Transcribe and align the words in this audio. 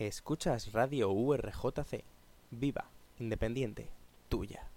Escuchas 0.00 0.72
Radio 0.72 1.10
URJC. 1.10 2.04
Viva, 2.50 2.86
independiente, 3.18 3.90
tuya. 4.30 4.69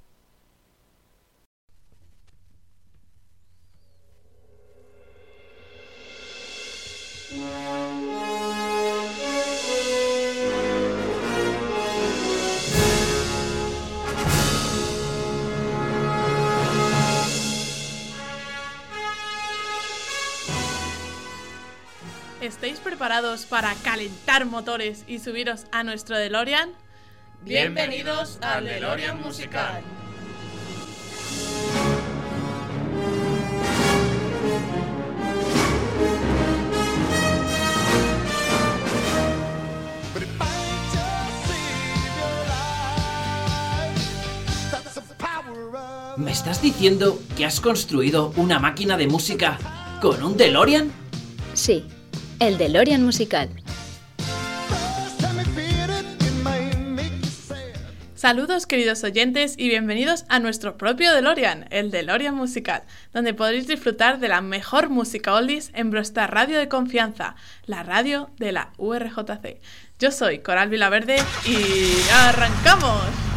Para 23.41 23.73
calentar 23.75 24.45
motores 24.45 25.03
y 25.07 25.17
subiros 25.17 25.65
a 25.71 25.83
nuestro 25.83 26.15
DeLorean? 26.17 26.69
Bienvenidos 27.41 28.37
al 28.41 28.65
DeLorean 28.65 29.19
Musical. 29.21 29.81
¿Me 46.17 46.31
estás 46.31 46.61
diciendo 46.61 47.19
que 47.35 47.45
has 47.45 47.59
construido 47.59 48.31
una 48.37 48.59
máquina 48.59 48.95
de 48.95 49.07
música 49.07 49.57
con 49.99 50.21
un 50.21 50.37
DeLorean? 50.37 50.91
Sí, 51.55 51.87
el 52.39 52.57
DeLorean 52.57 53.03
musical. 53.03 53.49
Saludos 58.15 58.67
queridos 58.67 59.03
oyentes 59.03 59.55
y 59.57 59.67
bienvenidos 59.67 60.23
a 60.29 60.39
nuestro 60.39 60.77
propio 60.77 61.13
DeLorean, 61.13 61.65
el 61.71 61.91
DeLorean 61.91 62.33
musical, 62.33 62.83
donde 63.11 63.33
podréis 63.33 63.67
disfrutar 63.67 64.19
de 64.19 64.29
la 64.29 64.39
mejor 64.39 64.89
música 64.89 65.33
oldies 65.33 65.71
en 65.73 65.91
vuestra 65.91 66.27
radio 66.27 66.57
de 66.57 66.69
confianza, 66.69 67.35
la 67.65 67.83
radio 67.83 68.29
de 68.37 68.53
la 68.53 68.71
URJC. 68.77 69.59
Yo 69.99 70.11
soy 70.11 70.39
Coral 70.39 70.69
Vilaverde 70.69 71.17
y 71.45 72.09
arrancamos. 72.13 73.32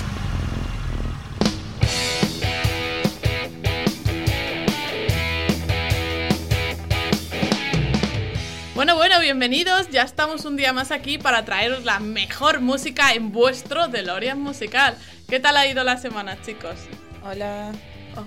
Bienvenidos. 9.26 9.90
Ya 9.90 10.02
estamos 10.02 10.44
un 10.44 10.56
día 10.56 10.72
más 10.72 10.92
aquí 10.92 11.18
para 11.18 11.44
traeros 11.44 11.84
la 11.84 11.98
mejor 11.98 12.60
música 12.60 13.12
en 13.12 13.32
vuestro 13.32 13.88
DeLorean 13.88 14.40
musical. 14.40 14.96
¿Qué 15.28 15.40
tal 15.40 15.56
ha 15.56 15.66
ido 15.66 15.82
la 15.82 15.96
semana, 15.96 16.40
chicos? 16.42 16.76
Hola. 17.24 17.72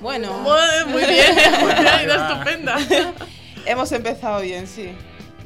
Bueno, 0.01 0.33
Muy, 0.39 0.91
muy 0.91 1.05
bien, 1.05 1.37
ha 1.87 2.03
ido 2.03 2.15
estupenda. 2.15 2.77
hemos 3.65 3.89
empezado 3.93 4.41
bien, 4.41 4.67
sí. 4.67 4.89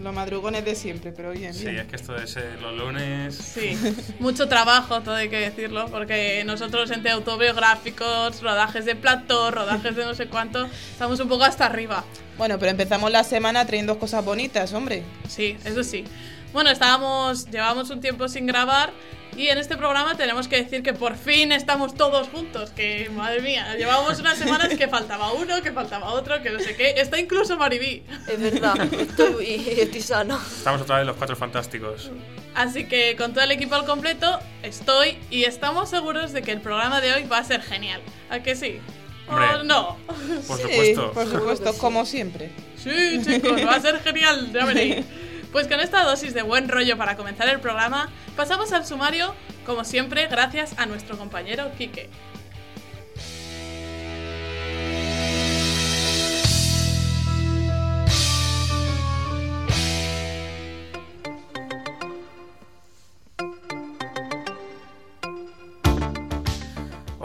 Los 0.01 0.13
madrugones 0.13 0.65
de 0.65 0.75
siempre, 0.75 1.11
pero 1.11 1.31
bien. 1.31 1.53
Sí, 1.53 1.65
bien. 1.65 1.79
es 1.79 1.87
que 1.87 1.95
esto 1.95 2.13
de 2.13 2.27
ser 2.27 2.61
los 2.61 2.75
lunes. 2.75 3.35
Sí, 3.35 3.77
mucho 4.19 4.47
trabajo, 4.47 5.01
todo 5.01 5.15
hay 5.15 5.29
que 5.29 5.39
decirlo, 5.39 5.87
porque 5.87 6.43
nosotros 6.45 6.91
entre 6.91 7.11
autobiográficos, 7.11 8.41
rodajes 8.41 8.85
de 8.85 8.95
plató, 8.95 9.51
rodajes 9.51 9.95
de 9.95 10.05
no 10.05 10.15
sé 10.15 10.27
cuánto, 10.27 10.65
estamos 10.91 11.19
un 11.19 11.29
poco 11.29 11.43
hasta 11.43 11.65
arriba. 11.65 12.03
Bueno, 12.37 12.57
pero 12.59 12.71
empezamos 12.71 13.11
la 13.11 13.23
semana 13.23 13.65
trayendo 13.65 13.99
cosas 13.99 14.25
bonitas, 14.25 14.73
hombre. 14.73 15.03
Sí, 15.27 15.57
eso 15.65 15.83
sí. 15.83 16.03
Bueno, 16.51 16.69
estábamos, 16.69 17.49
llevamos 17.49 17.89
un 17.89 17.99
tiempo 17.99 18.27
sin 18.27 18.45
grabar 18.45 18.91
y 19.37 19.47
en 19.47 19.57
este 19.57 19.77
programa 19.77 20.15
tenemos 20.15 20.47
que 20.47 20.63
decir 20.63 20.83
que 20.83 20.93
por 20.93 21.15
fin 21.15 21.51
estamos 21.51 21.95
todos 21.95 22.27
juntos, 22.29 22.71
que 22.71 23.09
madre 23.15 23.41
mía, 23.41 23.75
llevábamos 23.77 24.19
unas 24.19 24.37
semanas 24.37 24.69
que 24.75 24.87
faltaba 24.87 25.33
uno, 25.33 25.61
que 25.61 25.71
faltaba 25.71 26.11
otro, 26.13 26.41
que 26.41 26.49
no 26.51 26.59
sé 26.59 26.75
qué, 26.75 26.93
está 26.97 27.19
incluso 27.19 27.57
Maribí. 27.57 28.03
Es 28.27 28.39
verdad, 28.39 28.75
estoy, 28.93 29.75
estoy 29.79 30.01
sana. 30.01 30.39
Estamos 30.57 30.81
otra 30.81 30.97
vez 30.97 31.07
los 31.07 31.15
cuatro 31.15 31.35
fantásticos. 31.35 32.11
Así 32.55 32.85
que 32.87 33.15
con 33.15 33.33
todo 33.33 33.43
el 33.43 33.51
equipo 33.51 33.75
al 33.75 33.85
completo 33.85 34.39
estoy 34.61 35.17
y 35.31 35.43
estamos 35.45 35.89
seguros 35.89 36.33
de 36.33 36.41
que 36.43 36.51
el 36.51 36.61
programa 36.61 37.01
de 37.01 37.13
hoy 37.13 37.23
va 37.25 37.39
a 37.39 37.43
ser 37.43 37.61
genial. 37.61 38.01
¿A 38.29 38.39
que 38.41 38.55
sí? 38.55 38.79
Hombre. 39.27 39.45
¿O 39.55 39.63
no? 39.63 39.97
Por 40.47 40.57
Sí, 40.57 40.63
supuesto. 40.63 41.11
Por 41.13 41.27
supuesto, 41.27 41.73
como 41.77 42.05
siempre. 42.05 42.51
Sí, 42.77 43.21
chicos, 43.25 43.65
va 43.65 43.75
a 43.75 43.79
ser 43.81 43.99
genial, 44.01 44.51
ya 44.53 44.65
veréis. 44.65 45.05
Pues 45.53 45.67
con 45.67 45.79
esta 45.79 46.03
dosis 46.03 46.33
de 46.33 46.41
buen 46.41 46.67
rollo 46.67 46.97
para 46.97 47.15
comenzar 47.15 47.47
el 47.47 47.59
programa, 47.59 48.09
pasamos 48.35 48.73
al 48.73 48.87
sumario, 48.87 49.35
como 49.67 49.83
siempre, 49.83 50.25
gracias 50.25 50.73
a 50.79 50.87
nuestro 50.87 51.15
compañero 51.15 51.69
Quique. 51.77 52.09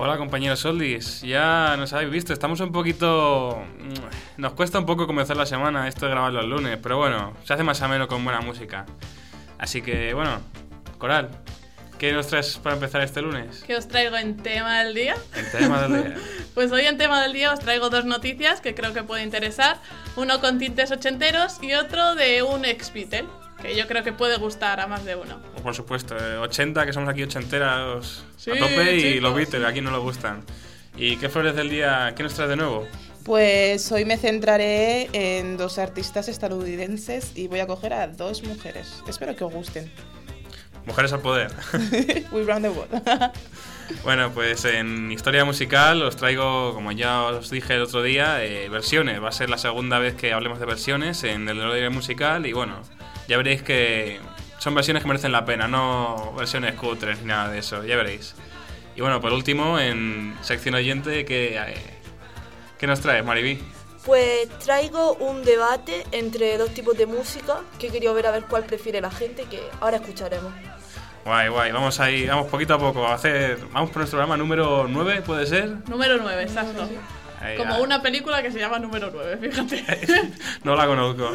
Hola 0.00 0.16
compañeros 0.16 0.60
Soldis, 0.60 1.22
ya 1.22 1.74
nos 1.76 1.92
habéis 1.92 2.10
visto, 2.10 2.32
estamos 2.32 2.60
un 2.60 2.70
poquito... 2.70 3.60
mm, 3.80 4.40
Nos 4.40 4.52
cuesta 4.52 4.78
un 4.78 4.86
poco 4.86 5.08
comenzar 5.08 5.36
la 5.36 5.44
semana 5.46 5.88
esto 5.88 6.06
de 6.06 6.12
grabar 6.12 6.32
los 6.32 6.44
lunes, 6.44 6.78
pero 6.80 6.98
bueno, 6.98 7.34
se 7.44 7.54
hace 7.54 7.64
más 7.64 7.82
ameno 7.82 8.06
con 8.06 8.22
buena 8.22 8.40
música. 8.40 8.86
Así 9.58 9.82
que 9.82 10.14
bueno, 10.14 10.40
Coral, 10.98 11.30
¿qué 11.98 12.12
nos 12.12 12.28
traes 12.28 12.58
para 12.58 12.76
empezar 12.76 13.00
este 13.00 13.22
lunes? 13.22 13.64
¿Qué 13.66 13.74
os 13.74 13.88
traigo 13.88 14.16
en 14.16 14.36
tema 14.36 14.84
del 14.84 14.94
día? 14.94 15.16
El 15.34 15.50
tema 15.50 15.82
del 15.82 16.02
día. 16.04 16.16
Pues 16.54 16.72
hoy 16.72 16.86
en 16.86 16.98
tema 16.98 17.22
del 17.22 17.32
día 17.32 17.52
os 17.52 17.60
traigo 17.60 17.88
dos 17.88 18.04
noticias 18.04 18.60
que 18.60 18.74
creo 18.74 18.92
que 18.92 19.04
puede 19.04 19.22
interesar. 19.22 19.78
Uno 20.16 20.40
con 20.40 20.58
tintes 20.58 20.90
ochenteros 20.90 21.62
y 21.62 21.74
otro 21.74 22.16
de 22.16 22.42
un 22.42 22.64
ex 22.64 22.92
Beatle, 22.92 23.28
que 23.62 23.76
yo 23.76 23.86
creo 23.86 24.02
que 24.04 24.12
puede 24.12 24.36
gustar 24.38 24.80
a 24.80 24.86
más 24.86 25.04
de 25.04 25.16
uno. 25.16 25.40
Por 25.62 25.74
supuesto, 25.74 26.16
eh, 26.16 26.36
80, 26.38 26.86
que 26.86 26.92
somos 26.92 27.08
aquí 27.08 27.22
ochenteras 27.22 28.24
Sí, 28.36 28.50
a 28.50 28.58
tope 28.58 28.96
y 28.96 29.00
chicos. 29.02 29.22
los 29.22 29.34
Beatles, 29.34 29.64
aquí 29.66 29.80
no 29.80 29.90
nos 29.90 30.02
gustan. 30.02 30.44
¿Y 30.96 31.16
qué 31.16 31.28
flores 31.28 31.54
del 31.54 31.70
día, 31.70 32.12
qué 32.16 32.22
nos 32.22 32.34
traes 32.34 32.50
de 32.50 32.56
nuevo? 32.56 32.86
Pues 33.24 33.92
hoy 33.92 34.04
me 34.04 34.16
centraré 34.16 35.08
en 35.12 35.56
dos 35.56 35.78
artistas 35.78 36.28
estadounidenses 36.28 37.32
y 37.36 37.46
voy 37.48 37.60
a 37.60 37.66
coger 37.66 37.92
a 37.92 38.06
dos 38.08 38.42
mujeres. 38.42 39.02
Espero 39.06 39.36
que 39.36 39.44
os 39.44 39.52
gusten. 39.52 39.92
Mujeres 40.86 41.12
al 41.12 41.20
poder. 41.20 41.52
We 42.32 42.44
round 42.44 42.62
the 42.64 42.70
world. 42.70 43.32
Bueno, 44.04 44.30
pues 44.34 44.66
en 44.66 45.10
historia 45.10 45.46
musical 45.46 46.02
os 46.02 46.14
traigo, 46.14 46.74
como 46.74 46.92
ya 46.92 47.22
os 47.24 47.48
dije 47.48 47.74
el 47.74 47.80
otro 47.80 48.02
día, 48.02 48.44
eh, 48.44 48.68
versiones. 48.68 49.22
Va 49.22 49.30
a 49.30 49.32
ser 49.32 49.48
la 49.48 49.56
segunda 49.56 49.98
vez 49.98 50.14
que 50.14 50.34
hablemos 50.34 50.60
de 50.60 50.66
versiones 50.66 51.24
en 51.24 51.48
el 51.48 51.58
horario 51.58 51.90
musical 51.90 52.44
y 52.44 52.52
bueno, 52.52 52.82
ya 53.28 53.36
veréis 53.36 53.62
que 53.62 54.18
son 54.58 54.74
versiones 54.74 55.02
que 55.02 55.08
merecen 55.08 55.30
la 55.30 55.44
pena, 55.44 55.68
no 55.68 56.32
versiones 56.36 56.74
cutres 56.74 57.20
ni 57.20 57.26
nada 57.26 57.50
de 57.50 57.58
eso, 57.58 57.84
ya 57.84 57.96
veréis. 57.96 58.34
Y 58.96 59.00
bueno, 59.00 59.20
por 59.20 59.32
último, 59.32 59.78
en 59.78 60.36
sección 60.42 60.74
oyente, 60.74 61.24
¿qué, 61.24 61.56
eh, 61.56 61.74
¿qué 62.78 62.86
nos 62.88 63.00
traes, 63.00 63.24
Mariví? 63.24 63.62
Pues 64.04 64.48
traigo 64.58 65.14
un 65.14 65.44
debate 65.44 66.04
entre 66.10 66.56
dos 66.56 66.70
tipos 66.70 66.96
de 66.96 67.06
música 67.06 67.60
que 67.78 67.90
quería 67.90 68.12
ver 68.12 68.26
a 68.26 68.30
ver 68.30 68.44
cuál 68.44 68.64
prefiere 68.64 69.00
la 69.00 69.10
gente, 69.10 69.44
que 69.44 69.60
ahora 69.80 69.98
escucharemos. 69.98 70.52
Guay, 71.24 71.48
guay, 71.48 71.72
vamos 71.72 72.00
ahí, 72.00 72.26
vamos 72.26 72.46
poquito 72.46 72.74
a 72.74 72.78
poco 72.78 73.06
a 73.06 73.14
hacer, 73.14 73.58
vamos 73.70 73.90
por 73.90 73.98
nuestro 73.98 74.16
programa 74.16 74.36
número 74.38 74.86
9, 74.88 75.22
¿puede 75.22 75.46
ser? 75.46 75.86
Número 75.86 76.16
9, 76.16 76.42
exacto. 76.42 76.88
Ahí, 77.40 77.56
Como 77.56 77.74
ah. 77.74 77.78
una 77.78 78.02
película 78.02 78.42
que 78.42 78.50
se 78.50 78.58
llama 78.58 78.78
Número 78.78 79.10
9, 79.12 79.36
fíjate. 79.36 79.84
No 80.64 80.74
la 80.74 80.86
conozco. 80.86 81.30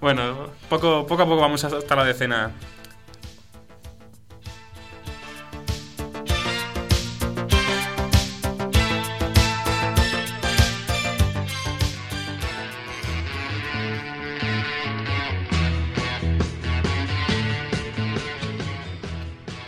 Bueno, 0.00 0.50
poco, 0.68 1.06
poco 1.06 1.22
a 1.22 1.26
poco 1.26 1.40
vamos 1.40 1.64
hasta 1.64 1.96
la 1.96 2.04
decena. 2.04 2.52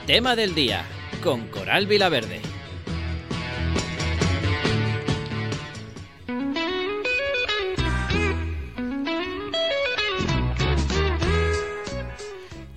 Tema 0.08 0.34
del 0.34 0.54
día 0.54 0.86
con 1.22 1.48
Coral 1.48 1.86
Vilaverde. 1.86 2.47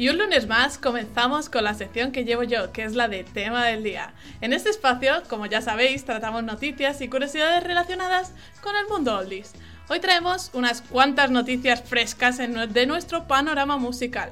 Y 0.02 0.10
un 0.10 0.18
lunes 0.18 0.48
más 0.48 0.80
comenzamos 0.80 1.48
con 1.48 1.64
la 1.64 1.76
sección 1.76 2.12
que 2.12 2.24
llevo 2.26 2.42
yo, 2.42 2.72
que 2.72 2.84
es 2.84 2.96
la 2.96 3.08
de 3.08 3.24
tema 3.24 3.68
del 3.68 3.84
día. 3.84 4.16
En 4.42 4.52
este 4.52 4.72
espacio, 4.72 5.22
como 5.30 5.46
ya 5.46 5.62
sabéis, 5.62 6.06
tratamos 6.06 6.44
noticias 6.44 7.02
y 7.02 7.08
curiosidades 7.08 7.64
relacionadas 7.64 8.34
con 8.62 8.76
el 8.76 8.88
mundo 8.88 9.16
oldies. 9.16 9.52
Hoy 9.90 10.00
traemos 10.00 10.50
unas 10.56 10.82
cuantas 10.82 11.30
noticias 11.30 11.84
frescas 11.84 12.40
de 12.40 12.86
nuestro 12.88 13.28
panorama 13.28 13.78
musical. 13.78 14.32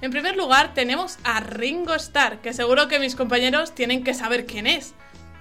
En 0.00 0.12
primer 0.12 0.36
lugar, 0.36 0.74
tenemos 0.74 1.18
a 1.24 1.40
Ringo 1.40 1.96
Starr, 1.96 2.40
que 2.40 2.52
seguro 2.52 2.86
que 2.86 3.00
mis 3.00 3.16
compañeros 3.16 3.74
tienen 3.74 4.04
que 4.04 4.14
saber 4.14 4.46
quién 4.46 4.68
es. 4.68 4.94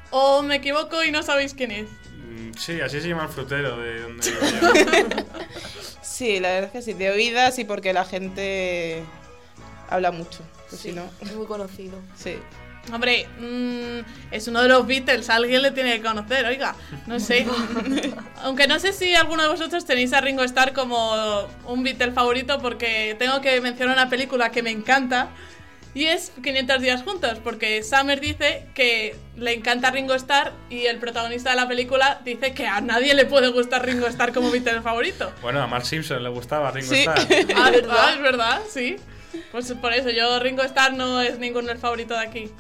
¿O 0.10 0.42
me 0.42 0.56
equivoco 0.56 1.04
y 1.04 1.12
no 1.12 1.22
sabéis 1.22 1.54
quién 1.54 1.70
es? 1.70 1.88
Mm, 2.28 2.54
Sí, 2.58 2.82
así 2.82 3.00
se 3.02 3.10
llama 3.10 3.26
el 3.26 3.30
frutero 3.30 3.78
de 3.78 4.02
donde 4.02 4.32
yo. 4.32 5.26
Sí, 6.02 6.40
la 6.40 6.50
verdad 6.50 6.72
es 6.74 6.86
que 6.86 6.92
sí, 6.92 6.98
de 6.98 7.12
oídas 7.12 7.60
y 7.60 7.66
porque 7.66 7.94
la 7.94 8.04
gente 8.04 9.06
habla 9.90 10.12
mucho. 10.12 10.40
Pues 10.70 10.82
si 10.82 10.92
no, 10.92 11.04
Es 11.22 11.34
muy 11.36 11.46
conocido. 11.46 12.00
sí. 12.16 12.38
Hombre, 12.94 13.28
mm, 13.40 14.32
es 14.32 14.48
uno 14.48 14.62
de 14.64 14.70
los 14.70 14.88
Beatles, 14.88 15.30
alguien 15.30 15.62
le 15.62 15.72
tiene 15.72 15.98
que 15.98 16.02
conocer, 16.02 16.46
oiga, 16.46 16.76
no 17.08 17.20
sé. 17.20 17.46
Aunque 18.44 18.68
no 18.68 18.80
sé 18.80 18.94
si 18.94 19.14
alguno 19.16 19.44
de 19.44 19.50
vosotros 19.50 19.86
tenéis 19.86 20.14
a 20.14 20.22
Ringo 20.22 20.44
Starr 20.44 20.74
como 20.74 21.48
un 21.66 21.84
Beatle 21.84 22.12
favorito, 22.14 22.60
porque 22.60 23.16
tengo 23.20 23.42
que 23.42 23.60
mencionar 23.62 23.96
una 23.96 24.10
película 24.10 24.50
que 24.50 24.64
me 24.64 24.72
encanta 24.72 25.30
y 25.94 26.06
es 26.06 26.32
500 26.42 26.82
días 26.82 27.04
juntos, 27.04 27.40
porque 27.44 27.84
Summer 27.84 28.20
dice 28.20 28.68
que 28.74 29.16
le 29.36 29.54
encanta 29.54 29.92
Ringo 29.92 30.14
Starr 30.14 30.54
y 30.70 30.86
el 30.86 31.00
protagonista 31.00 31.50
de 31.52 31.56
la 31.58 31.68
película 31.68 32.22
dice 32.24 32.54
que 32.54 32.66
a 32.68 32.80
nadie 32.80 33.14
le 33.14 33.26
puede 33.26 33.50
gustar 33.50 33.86
Ringo 33.86 34.08
Starr 34.08 34.32
como 34.34 34.50
Beatle 34.52 34.82
favorito. 34.82 35.32
Bueno, 35.42 35.62
a 35.62 35.68
Mark 35.68 35.86
Simpson 35.86 36.24
le 36.24 36.30
gustaba 36.30 36.72
Ringo 36.72 36.88
Sí. 36.90 37.02
Starr. 37.02 37.20
Ah, 37.56 37.70
¿verdad? 37.72 38.14
es 38.14 38.22
verdad, 38.22 38.62
sí. 38.72 38.96
Pues 39.52 39.72
por 39.74 39.94
eso, 39.94 40.10
yo 40.10 40.40
Ringo 40.40 40.64
Starr 40.64 40.94
no 40.94 41.22
es 41.22 41.40
ninguno 41.40 41.72
el 41.72 41.78
favorito 41.78 42.14
de 42.14 42.20
aquí. 42.22 42.52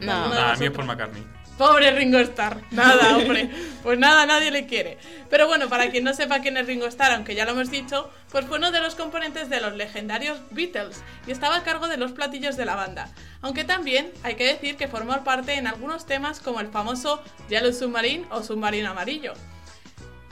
No. 0.00 0.28
No, 0.28 0.34
Nada, 0.34 0.52
a 0.52 0.56
mí 0.56 0.66
es. 0.66 0.70
Paul 0.72 0.86
McCartney. 0.86 1.24
Pobre 1.58 1.90
Ringo 1.92 2.18
Starr. 2.18 2.60
Nada, 2.70 3.16
hombre. 3.16 3.50
Pues 3.82 3.98
nada, 3.98 4.26
nadie 4.26 4.50
le 4.50 4.66
quiere. 4.66 4.98
Pero 5.30 5.46
bueno, 5.46 5.68
para 5.68 5.90
quien 5.90 6.02
no 6.02 6.14
sepa 6.14 6.40
quién 6.40 6.56
es 6.56 6.66
Ringo 6.66 6.86
Starr, 6.86 7.12
aunque 7.12 7.34
ya 7.34 7.44
lo 7.44 7.52
hemos 7.52 7.70
dicho, 7.70 8.10
pues 8.30 8.46
fue 8.46 8.58
uno 8.58 8.72
de 8.72 8.80
los 8.80 8.94
componentes 8.94 9.50
de 9.50 9.60
los 9.60 9.74
legendarios 9.74 10.40
Beatles 10.50 11.02
y 11.26 11.30
estaba 11.30 11.56
a 11.56 11.62
cargo 11.62 11.88
de 11.88 11.98
los 11.98 12.12
platillos 12.12 12.56
de 12.56 12.64
la 12.64 12.74
banda. 12.74 13.10
Aunque 13.42 13.64
también 13.64 14.10
hay 14.22 14.34
que 14.34 14.46
decir 14.46 14.76
que 14.76 14.88
formó 14.88 15.22
parte 15.24 15.54
en 15.54 15.66
algunos 15.66 16.06
temas 16.06 16.40
como 16.40 16.60
el 16.60 16.68
famoso 16.68 17.22
Yellow 17.48 17.72
Submarine 17.72 18.26
o 18.30 18.42
Submarino 18.42 18.90
Amarillo. 18.90 19.34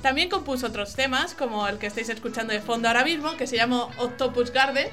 También 0.03 0.31
compuso 0.31 0.69
otros 0.69 0.95
temas, 0.97 1.35
como 1.35 1.69
el 1.69 1.79
que 1.79 1.87
estáis 1.87 2.09
escuchando 2.09 2.55
de 2.55 2.61
fondo 2.61 2.89
ahora 2.89 3.05
mismo, 3.05 3.37
que 3.37 3.47
se 3.47 3.57
llamó 3.57 3.91
Octopus 3.99 4.51
Garden, 4.51 4.89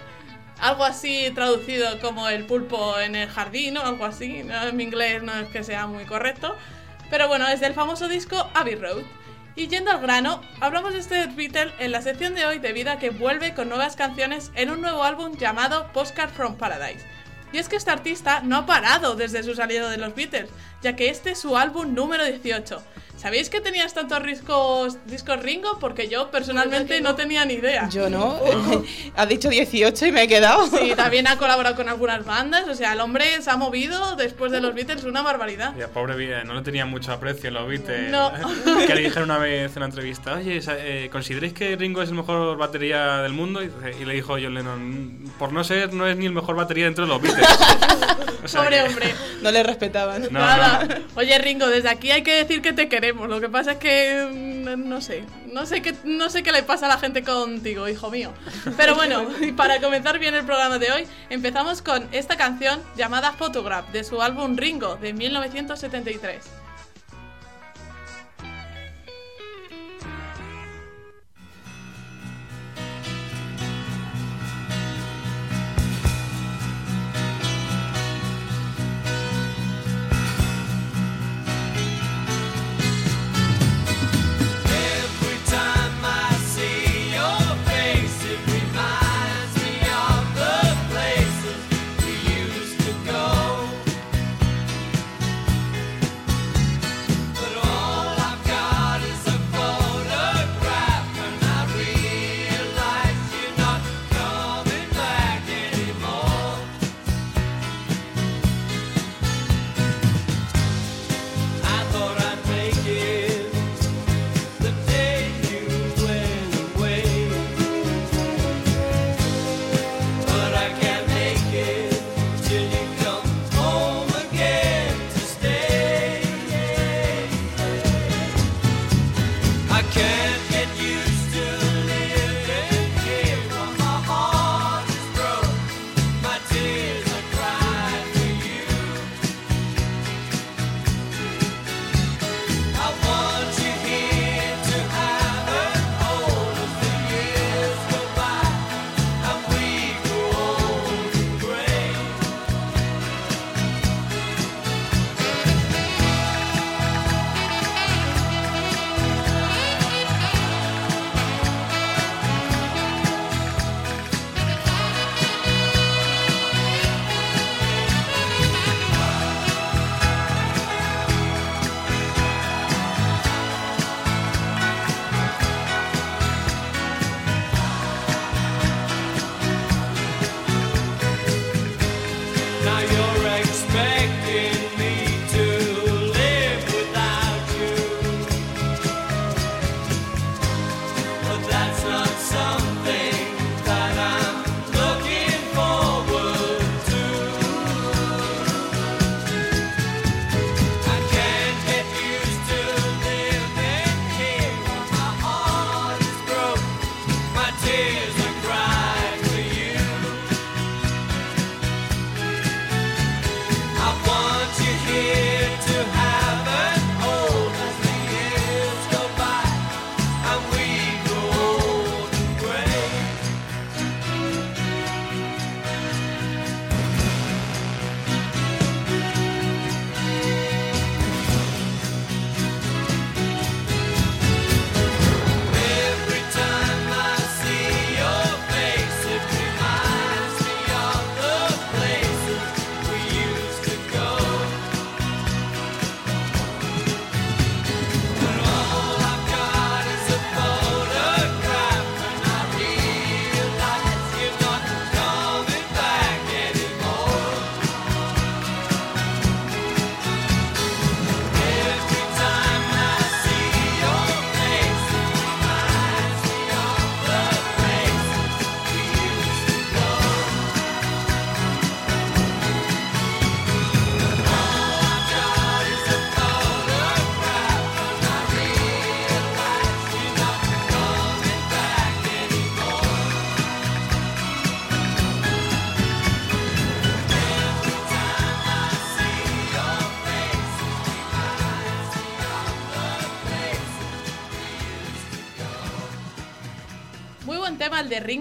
algo 0.59 0.83
así 0.83 1.31
traducido 1.33 1.99
como 1.99 2.29
el 2.29 2.45
pulpo 2.45 2.99
en 2.99 3.15
el 3.15 3.29
jardín 3.29 3.77
o 3.77 3.81
algo 3.81 4.05
así. 4.05 4.43
No, 4.43 4.63
en 4.63 4.75
mi 4.75 4.83
inglés 4.83 5.23
no 5.23 5.33
es 5.33 5.49
que 5.49 5.63
sea 5.63 5.87
muy 5.87 6.05
correcto. 6.05 6.55
Pero 7.09 7.27
bueno, 7.27 7.47
es 7.47 7.59
del 7.59 7.73
famoso 7.73 8.07
disco 8.07 8.49
Abbey 8.53 8.75
Road. 8.75 9.03
Y 9.55 9.67
yendo 9.67 9.89
al 9.89 10.01
grano, 10.01 10.41
hablamos 10.59 10.93
de 10.93 10.99
este 10.99 11.25
Beatle 11.27 11.73
en 11.79 11.91
la 11.91 12.03
sección 12.03 12.35
de 12.35 12.45
hoy 12.45 12.59
debido 12.59 12.91
a 12.91 12.99
que 12.99 13.09
vuelve 13.09 13.55
con 13.55 13.69
nuevas 13.69 13.95
canciones 13.95 14.51
en 14.53 14.69
un 14.69 14.81
nuevo 14.81 15.03
álbum 15.03 15.35
llamado 15.35 15.91
Postcard 15.93 16.29
from 16.29 16.57
Paradise. 16.57 17.03
Y 17.51 17.57
es 17.57 17.69
que 17.69 17.75
este 17.75 17.89
artista 17.89 18.41
no 18.41 18.57
ha 18.57 18.65
parado 18.65 19.15
desde 19.15 19.41
su 19.41 19.55
salida 19.55 19.89
de 19.89 19.97
los 19.97 20.13
Beatles, 20.13 20.49
ya 20.83 20.95
que 20.95 21.09
este 21.09 21.31
es 21.31 21.39
su 21.39 21.57
álbum 21.57 21.93
número 21.95 22.25
18. 22.25 22.83
¿Sabéis 23.17 23.49
que 23.49 23.61
tenías 23.61 23.93
tantos 23.95 24.23
discos, 24.23 24.97
discos 25.05 25.41
Ringo? 25.41 25.79
Porque 25.79 26.07
yo 26.07 26.29
personalmente 26.29 27.01
no 27.01 27.15
tenía 27.15 27.45
ni 27.45 27.55
idea. 27.55 27.89
Yo 27.89 28.09
no. 28.11 28.39
Has 29.15 29.27
dicho 29.27 29.49
18 29.49 30.05
y 30.05 30.11
me 30.11 30.23
he 30.23 30.27
quedado. 30.27 30.67
Sí, 30.67 30.93
también 30.95 31.27
ha 31.27 31.37
colaborado 31.37 31.75
con 31.75 31.89
algunas 31.89 32.23
bandas, 32.23 32.67
o 32.69 32.75
sea, 32.75 32.93
el 32.93 32.99
hombre 32.99 33.41
se 33.41 33.49
ha 33.49 33.57
movido 33.57 34.15
después 34.15 34.51
de 34.51 34.61
los 34.61 34.75
Beatles 34.75 35.03
una 35.03 35.23
barbaridad. 35.23 35.73
Y 35.75 35.81
a 35.81 35.87
pobre 35.87 36.15
vida, 36.15 36.43
no 36.43 36.53
le 36.53 36.61
tenía 36.61 36.85
mucho 36.85 37.11
aprecio 37.11 37.49
los 37.49 37.67
Beatles. 37.67 38.11
No. 38.11 38.31
que 38.87 38.93
le 38.93 39.01
dijeron 39.01 39.23
una 39.31 39.39
vez 39.39 39.71
en 39.71 39.77
una 39.77 39.85
entrevista, 39.87 40.33
oye, 40.35 40.61
eh, 40.67 41.09
¿consideráis 41.11 41.53
que 41.53 41.75
Ringo 41.75 42.03
es 42.03 42.09
el 42.09 42.15
mejor 42.15 42.55
batería 42.57 43.17
del 43.23 43.33
mundo? 43.33 43.63
Y, 43.63 43.71
y 43.99 44.05
le 44.05 44.13
dijo 44.13 44.33
John 44.33 44.53
Lennon, 44.53 45.33
por 45.39 45.51
no 45.51 45.63
ser, 45.63 45.91
no 45.91 46.05
es 46.07 46.15
ni 46.17 46.27
el 46.27 46.33
mejor 46.33 46.55
batería 46.55 46.85
dentro 46.85 47.05
de 47.05 47.09
los 47.09 47.21
Beatles. 47.21 47.47
O 48.43 48.47
sea 48.47 48.61
Pobre 48.61 48.77
que- 48.77 48.83
hombre. 48.83 49.15
No 49.41 49.51
le 49.51 49.63
respetaban. 49.63 50.21
No, 50.23 50.39
Nada. 50.39 50.83
no. 50.85 50.95
Oye, 51.15 51.37
Ringo, 51.39 51.67
desde 51.67 51.89
aquí 51.89 52.11
hay 52.11 52.21
que 52.21 52.33
decir 52.33 52.61
que 52.61 52.73
te 52.73 52.87
queremos. 52.87 53.06
Lo 53.13 53.39
que 53.41 53.49
pasa 53.49 53.73
es 53.73 53.77
que 53.77 54.65
mm, 54.65 54.87
no 54.87 55.01
sé, 55.01 55.23
no 55.53 55.65
sé 55.65 55.81
qué, 55.81 55.95
no 56.03 56.29
sé 56.29 56.43
qué 56.43 56.51
le 56.51 56.63
pasa 56.63 56.85
a 56.85 56.89
la 56.89 56.97
gente 56.97 57.23
contigo, 57.23 57.87
hijo 57.87 58.09
mío. 58.09 58.31
Pero 58.75 58.95
bueno, 58.95 59.27
y 59.41 59.51
para 59.51 59.79
comenzar 59.81 60.19
bien 60.19 60.35
el 60.35 60.45
programa 60.45 60.77
de 60.77 60.91
hoy, 60.91 61.07
empezamos 61.29 61.81
con 61.81 62.07
esta 62.11 62.37
canción 62.37 62.81
llamada 62.95 63.31
Photograph 63.33 63.89
de 63.91 64.03
su 64.03 64.21
álbum 64.21 64.57
Ringo 64.57 64.95
de 64.95 65.13
1973. 65.13 66.66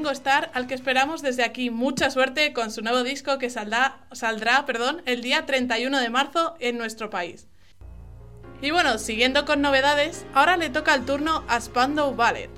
Ringo 0.06 0.12
Starr, 0.12 0.50
al 0.54 0.68
que 0.68 0.74
esperamos 0.74 1.20
desde 1.20 1.42
aquí 1.42 1.68
mucha 1.68 2.12
suerte 2.12 2.52
con 2.52 2.70
su 2.70 2.80
nuevo 2.80 3.02
disco 3.02 3.38
que 3.38 3.50
saldrá, 3.50 4.06
saldrá 4.12 4.64
perdón, 4.64 5.02
el 5.04 5.20
día 5.20 5.46
31 5.46 5.98
de 5.98 6.10
marzo 6.10 6.54
en 6.60 6.78
nuestro 6.78 7.10
país. 7.10 7.48
Y 8.62 8.70
bueno, 8.70 8.98
siguiendo 8.98 9.44
con 9.44 9.62
novedades, 9.62 10.24
ahora 10.32 10.56
le 10.56 10.70
toca 10.70 10.94
el 10.94 11.04
turno 11.04 11.42
a 11.48 11.60
Spandau 11.60 12.14
Ballet. 12.14 12.50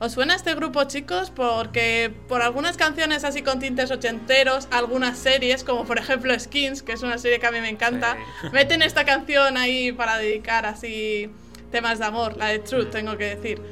¿Os 0.00 0.14
suena 0.14 0.34
este 0.34 0.56
grupo, 0.56 0.82
chicos? 0.82 1.30
Porque 1.30 2.12
por 2.26 2.42
algunas 2.42 2.76
canciones 2.76 3.22
así 3.22 3.42
con 3.42 3.60
tintes 3.60 3.92
ochenteros, 3.92 4.66
algunas 4.72 5.16
series, 5.16 5.62
como 5.62 5.84
por 5.84 5.98
ejemplo 5.98 6.36
Skins, 6.36 6.82
que 6.82 6.94
es 6.94 7.04
una 7.04 7.18
serie 7.18 7.38
que 7.38 7.46
a 7.46 7.52
mí 7.52 7.60
me 7.60 7.68
encanta, 7.68 8.16
Sí. 8.40 8.48
meten 8.52 8.82
esta 8.82 9.04
canción 9.04 9.56
ahí 9.56 9.92
para 9.92 10.18
dedicar 10.18 10.66
así 10.66 11.30
temas 11.70 12.00
de 12.00 12.04
amor, 12.04 12.36
la 12.36 12.48
de 12.48 12.58
Truth, 12.58 12.90
tengo 12.90 13.16
que 13.16 13.36
decir. 13.36 13.62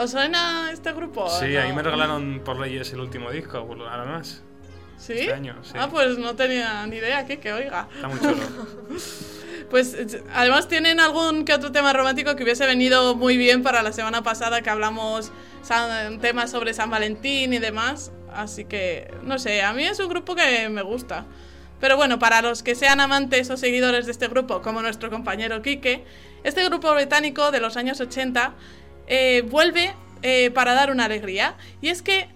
¿Os 0.00 0.10
suena 0.12 0.70
este 0.72 0.92
grupo? 0.92 1.28
Sí, 1.28 1.48
¿No? 1.54 1.60
ahí 1.60 1.72
me 1.72 1.82
regalaron 1.82 2.40
por 2.44 2.58
leyes 2.58 2.92
el 2.92 3.00
último 3.00 3.30
disco, 3.30 3.66
por- 3.66 3.86
además. 3.86 4.42
¿Sí? 4.98 5.14
este 5.14 5.32
año, 5.32 5.56
sí. 5.62 5.72
Ah, 5.78 5.88
pues 5.90 6.18
no 6.18 6.34
tenía 6.36 6.86
ni 6.86 6.96
idea, 6.96 7.26
que, 7.26 7.38
que 7.38 7.52
oiga. 7.52 7.88
Está 7.94 8.08
muy 8.08 8.18
chulo. 8.20 8.36
Pues 9.70 9.96
además 10.34 10.66
tienen 10.66 10.98
algún 10.98 11.44
que 11.44 11.52
otro 11.54 11.70
tema 11.70 11.92
romántico 11.92 12.34
que 12.34 12.42
hubiese 12.42 12.66
venido 12.66 13.14
muy 13.14 13.36
bien 13.36 13.62
para 13.62 13.84
la 13.84 13.92
semana 13.92 14.20
pasada 14.20 14.62
que 14.62 14.70
hablamos 14.70 15.30
san- 15.62 16.18
temas 16.18 16.50
sobre 16.50 16.74
San 16.74 16.90
Valentín 16.90 17.52
y 17.52 17.60
demás. 17.60 18.10
Así 18.34 18.64
que, 18.64 19.14
no 19.22 19.38
sé, 19.38 19.62
a 19.62 19.72
mí 19.72 19.84
es 19.84 20.00
un 20.00 20.08
grupo 20.08 20.34
que 20.34 20.68
me 20.70 20.82
gusta. 20.82 21.24
Pero 21.78 21.96
bueno, 21.96 22.18
para 22.18 22.42
los 22.42 22.64
que 22.64 22.74
sean 22.74 22.98
amantes 23.00 23.48
o 23.48 23.56
seguidores 23.56 24.06
de 24.06 24.12
este 24.12 24.26
grupo, 24.26 24.60
como 24.60 24.82
nuestro 24.82 25.08
compañero 25.08 25.62
Quique, 25.62 26.04
este 26.42 26.64
grupo 26.64 26.92
británico 26.92 27.52
de 27.52 27.60
los 27.60 27.76
años 27.76 28.00
80 28.00 28.54
eh, 29.10 29.42
vuelve 29.42 29.92
eh, 30.22 30.50
para 30.52 30.72
dar 30.72 30.90
una 30.90 31.04
alegría. 31.04 31.54
Y 31.82 31.88
es 31.88 32.00
que 32.00 32.28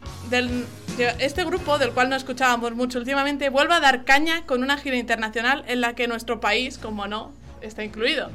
este 1.19 1.45
grupo, 1.45 1.79
del 1.79 1.93
cual 1.93 2.11
no 2.11 2.17
escuchábamos 2.17 2.75
mucho 2.75 2.99
últimamente, 2.99 3.49
vuelve 3.49 3.75
a 3.75 3.81
dar 3.81 4.05
caña 4.05 4.45
con 4.45 4.63
una 4.63 4.77
gira 4.77 4.97
internacional 4.97 5.65
en 5.69 5.81
la 5.81 5.95
que 5.95 6.09
nuestro 6.09 6.41
país, 6.41 6.77
como 6.77 7.07
no, 7.07 7.33
está 7.63 7.85
incluido. 7.85 8.31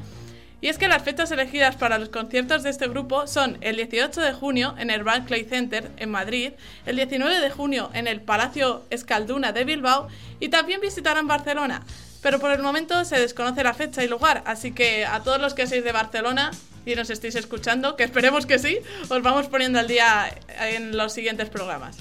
Y 0.62 0.68
es 0.68 0.78
que 0.78 0.88
las 0.88 1.04
fechas 1.04 1.32
elegidas 1.32 1.76
para 1.76 2.00
los 2.00 2.10
conciertos 2.10 2.64
de 2.64 2.70
este 2.70 2.88
grupo 2.88 3.28
son 3.28 3.58
el 3.62 3.76
18 3.76 4.22
de 4.22 4.34
junio 4.34 4.76
en 4.78 4.90
el 4.90 5.04
Barclay 5.04 5.44
Center 5.46 5.92
en 5.98 6.10
Madrid, 6.10 6.52
el 6.86 6.96
19 6.96 7.40
de 7.40 7.50
junio 7.50 7.90
en 7.94 8.08
el 8.08 8.22
Palacio 8.22 8.84
Escalduna 8.90 9.52
de 9.52 9.64
Bilbao 9.64 10.08
y 10.40 10.50
también 10.50 10.82
visitarán 10.82 11.28
Barcelona. 11.28 11.84
Pero 12.22 12.40
por 12.40 12.52
el 12.52 12.62
momento 12.62 13.06
se 13.06 13.20
desconoce 13.20 13.64
la 13.64 13.74
fecha 13.74 14.04
y 14.04 14.10
lugar, 14.10 14.44
así 14.46 14.74
que 14.74 15.06
a 15.06 15.22
todos 15.22 15.40
los 15.40 15.54
que 15.54 15.66
seáis 15.66 15.86
de 15.86 15.94
Barcelona 15.94 16.52
y 16.92 16.96
nos 16.96 17.10
estéis 17.10 17.36
escuchando, 17.36 17.96
que 17.96 18.04
esperemos 18.04 18.46
que 18.46 18.60
sí, 18.60 18.80
os 19.10 19.22
vamos 19.22 19.48
poniendo 19.48 19.80
al 19.80 19.88
día 19.88 20.34
en 20.60 20.98
los 20.98 21.14
siguientes 21.14 21.50
programas. 21.50 21.98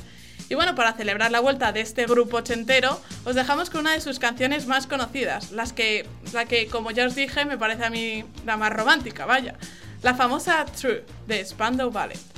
Y 0.49 0.55
bueno, 0.55 0.75
para 0.75 0.95
celebrar 0.95 1.31
la 1.31 1.41
vuelta 1.41 1.73
de 1.73 1.83
este 1.83 2.07
grupo 2.07 2.39
ochentero, 2.39 3.01
os 3.25 3.35
dejamos 3.35 3.69
con 3.69 3.81
una 3.83 3.93
de 3.93 4.01
sus 4.01 4.19
canciones 4.19 4.67
más 4.67 4.87
conocidas, 4.87 5.53
las 5.53 5.75
que, 5.75 6.07
la 6.33 6.47
que, 6.47 6.69
como 6.69 6.91
ya 6.91 7.07
os 7.07 7.15
dije, 7.15 7.45
me 7.45 7.59
parece 7.59 7.85
a 7.85 7.91
mí 7.91 8.25
la 8.47 8.57
más 8.57 8.73
romántica, 8.73 9.27
vaya. 9.27 9.57
La 10.03 10.15
famosa 10.15 10.65
True, 10.65 11.05
de 11.27 11.45
Spandau 11.45 11.91
Ballet. 11.91 12.38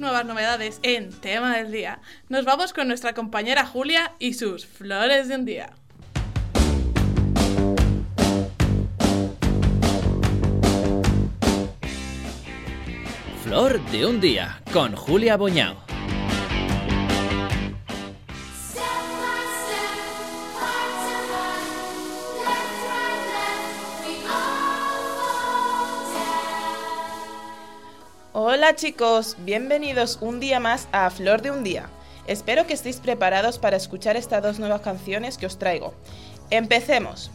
Nuevas 0.00 0.24
novedades 0.24 0.80
en 0.82 1.10
tema 1.10 1.54
del 1.58 1.70
día, 1.70 2.00
nos 2.30 2.46
vamos 2.46 2.72
con 2.72 2.88
nuestra 2.88 3.12
compañera 3.12 3.66
Julia 3.66 4.12
y 4.18 4.32
sus 4.32 4.64
flores 4.64 5.28
de 5.28 5.34
un 5.34 5.44
día. 5.44 5.74
Flor 13.44 13.78
de 13.90 14.06
un 14.06 14.22
día 14.22 14.62
con 14.72 14.96
Julia 14.96 15.36
Boñao. 15.36 15.89
Hola 28.60 28.76
chicos, 28.76 29.38
bienvenidos 29.38 30.18
un 30.20 30.38
día 30.38 30.60
más 30.60 30.86
a 30.92 31.08
Flor 31.08 31.40
de 31.40 31.50
un 31.50 31.64
Día. 31.64 31.88
Espero 32.26 32.66
que 32.66 32.74
estéis 32.74 32.98
preparados 32.98 33.58
para 33.58 33.78
escuchar 33.78 34.18
estas 34.18 34.42
dos 34.42 34.58
nuevas 34.58 34.82
canciones 34.82 35.38
que 35.38 35.46
os 35.46 35.58
traigo. 35.58 35.94
Empecemos. 36.50 37.30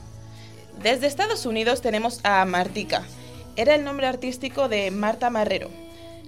Desde 0.84 1.08
Estados 1.08 1.48
Unidos 1.48 1.82
tenemos 1.82 2.20
a 2.24 2.46
Martica. 2.46 3.02
Era 3.56 3.74
el 3.74 3.84
nombre 3.84 4.06
artístico 4.06 4.70
de 4.70 4.92
Marta 4.92 5.32
Marrero. 5.32 5.72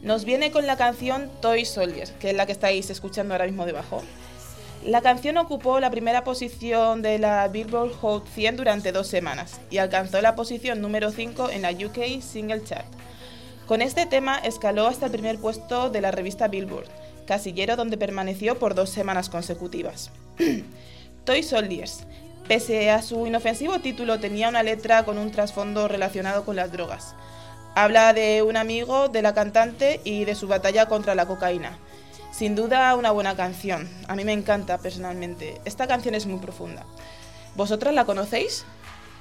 Nos 0.02 0.26
viene 0.26 0.50
con 0.50 0.66
la 0.66 0.78
canción 0.78 1.30
Toy 1.44 1.64
Soldier, 1.64 2.10
que 2.14 2.32
es 2.32 2.36
la 2.36 2.48
que 2.48 2.54
estáis 2.54 2.90
escuchando 2.90 3.36
ahora 3.36 3.46
mismo 3.46 3.68
debajo. 3.68 4.02
La 4.84 5.04
canción 5.04 5.38
ocupó 5.38 5.80
la 5.80 5.92
primera 5.92 6.24
posición 6.24 7.04
de 7.04 7.20
la 7.20 7.48
Billboard 7.50 7.94
Hot 8.02 8.28
100 8.30 8.58
durante 8.58 8.92
dos 8.92 9.06
semanas 9.06 9.62
y 9.70 9.78
alcanzó 9.78 10.20
la 10.22 10.36
posición 10.36 10.82
número 10.82 11.12
5 11.12 11.52
en 11.52 11.62
la 11.62 11.70
UK 11.70 12.20
Single 12.20 12.64
Chart. 12.64 12.88
Con 13.68 13.82
este 13.82 14.06
tema 14.06 14.38
escaló 14.38 14.88
hasta 14.88 15.08
el 15.08 15.12
primer 15.12 15.40
puesto 15.40 15.90
de 15.90 16.00
la 16.00 16.12
revista 16.12 16.48
Billboard, 16.48 16.88
casillero 17.26 17.76
donde 17.76 17.98
permaneció 17.98 18.58
por 18.58 18.76
dos 18.76 18.90
semanas 18.90 19.28
consecutivas. 19.30 20.10
Toy 21.26 21.44
Soldiers. 21.44 22.06
Pese 22.48 22.90
a 22.92 23.02
su 23.02 23.28
inofensivo 23.28 23.80
título, 23.80 24.22
tenía 24.22 24.48
una 24.48 24.64
letra 24.64 25.04
con 25.04 25.18
un 25.18 25.32
trasfondo 25.32 25.90
relacionado 25.90 26.46
con 26.46 26.56
las 26.56 26.72
drogas. 26.72 27.14
Habla 27.76 28.14
de 28.14 28.42
un 28.42 28.56
amigo 28.56 29.10
de 29.10 29.22
la 29.22 29.34
cantante 29.34 30.00
y 30.06 30.24
de 30.24 30.36
su 30.36 30.48
batalla 30.48 30.86
contra 30.86 31.14
la 31.14 31.26
cocaína. 31.26 31.78
Sin 32.32 32.56
duda 32.56 32.96
una 32.96 33.12
buena 33.12 33.36
canción. 33.36 33.90
A 34.08 34.16
mí 34.16 34.24
me 34.24 34.32
encanta 34.32 34.78
personalmente. 34.78 35.60
Esta 35.66 35.88
canción 35.88 36.16
es 36.16 36.26
muy 36.26 36.40
profunda. 36.40 36.86
¿Vosotras 37.56 37.94
la 37.94 38.06
conocéis? 38.06 38.64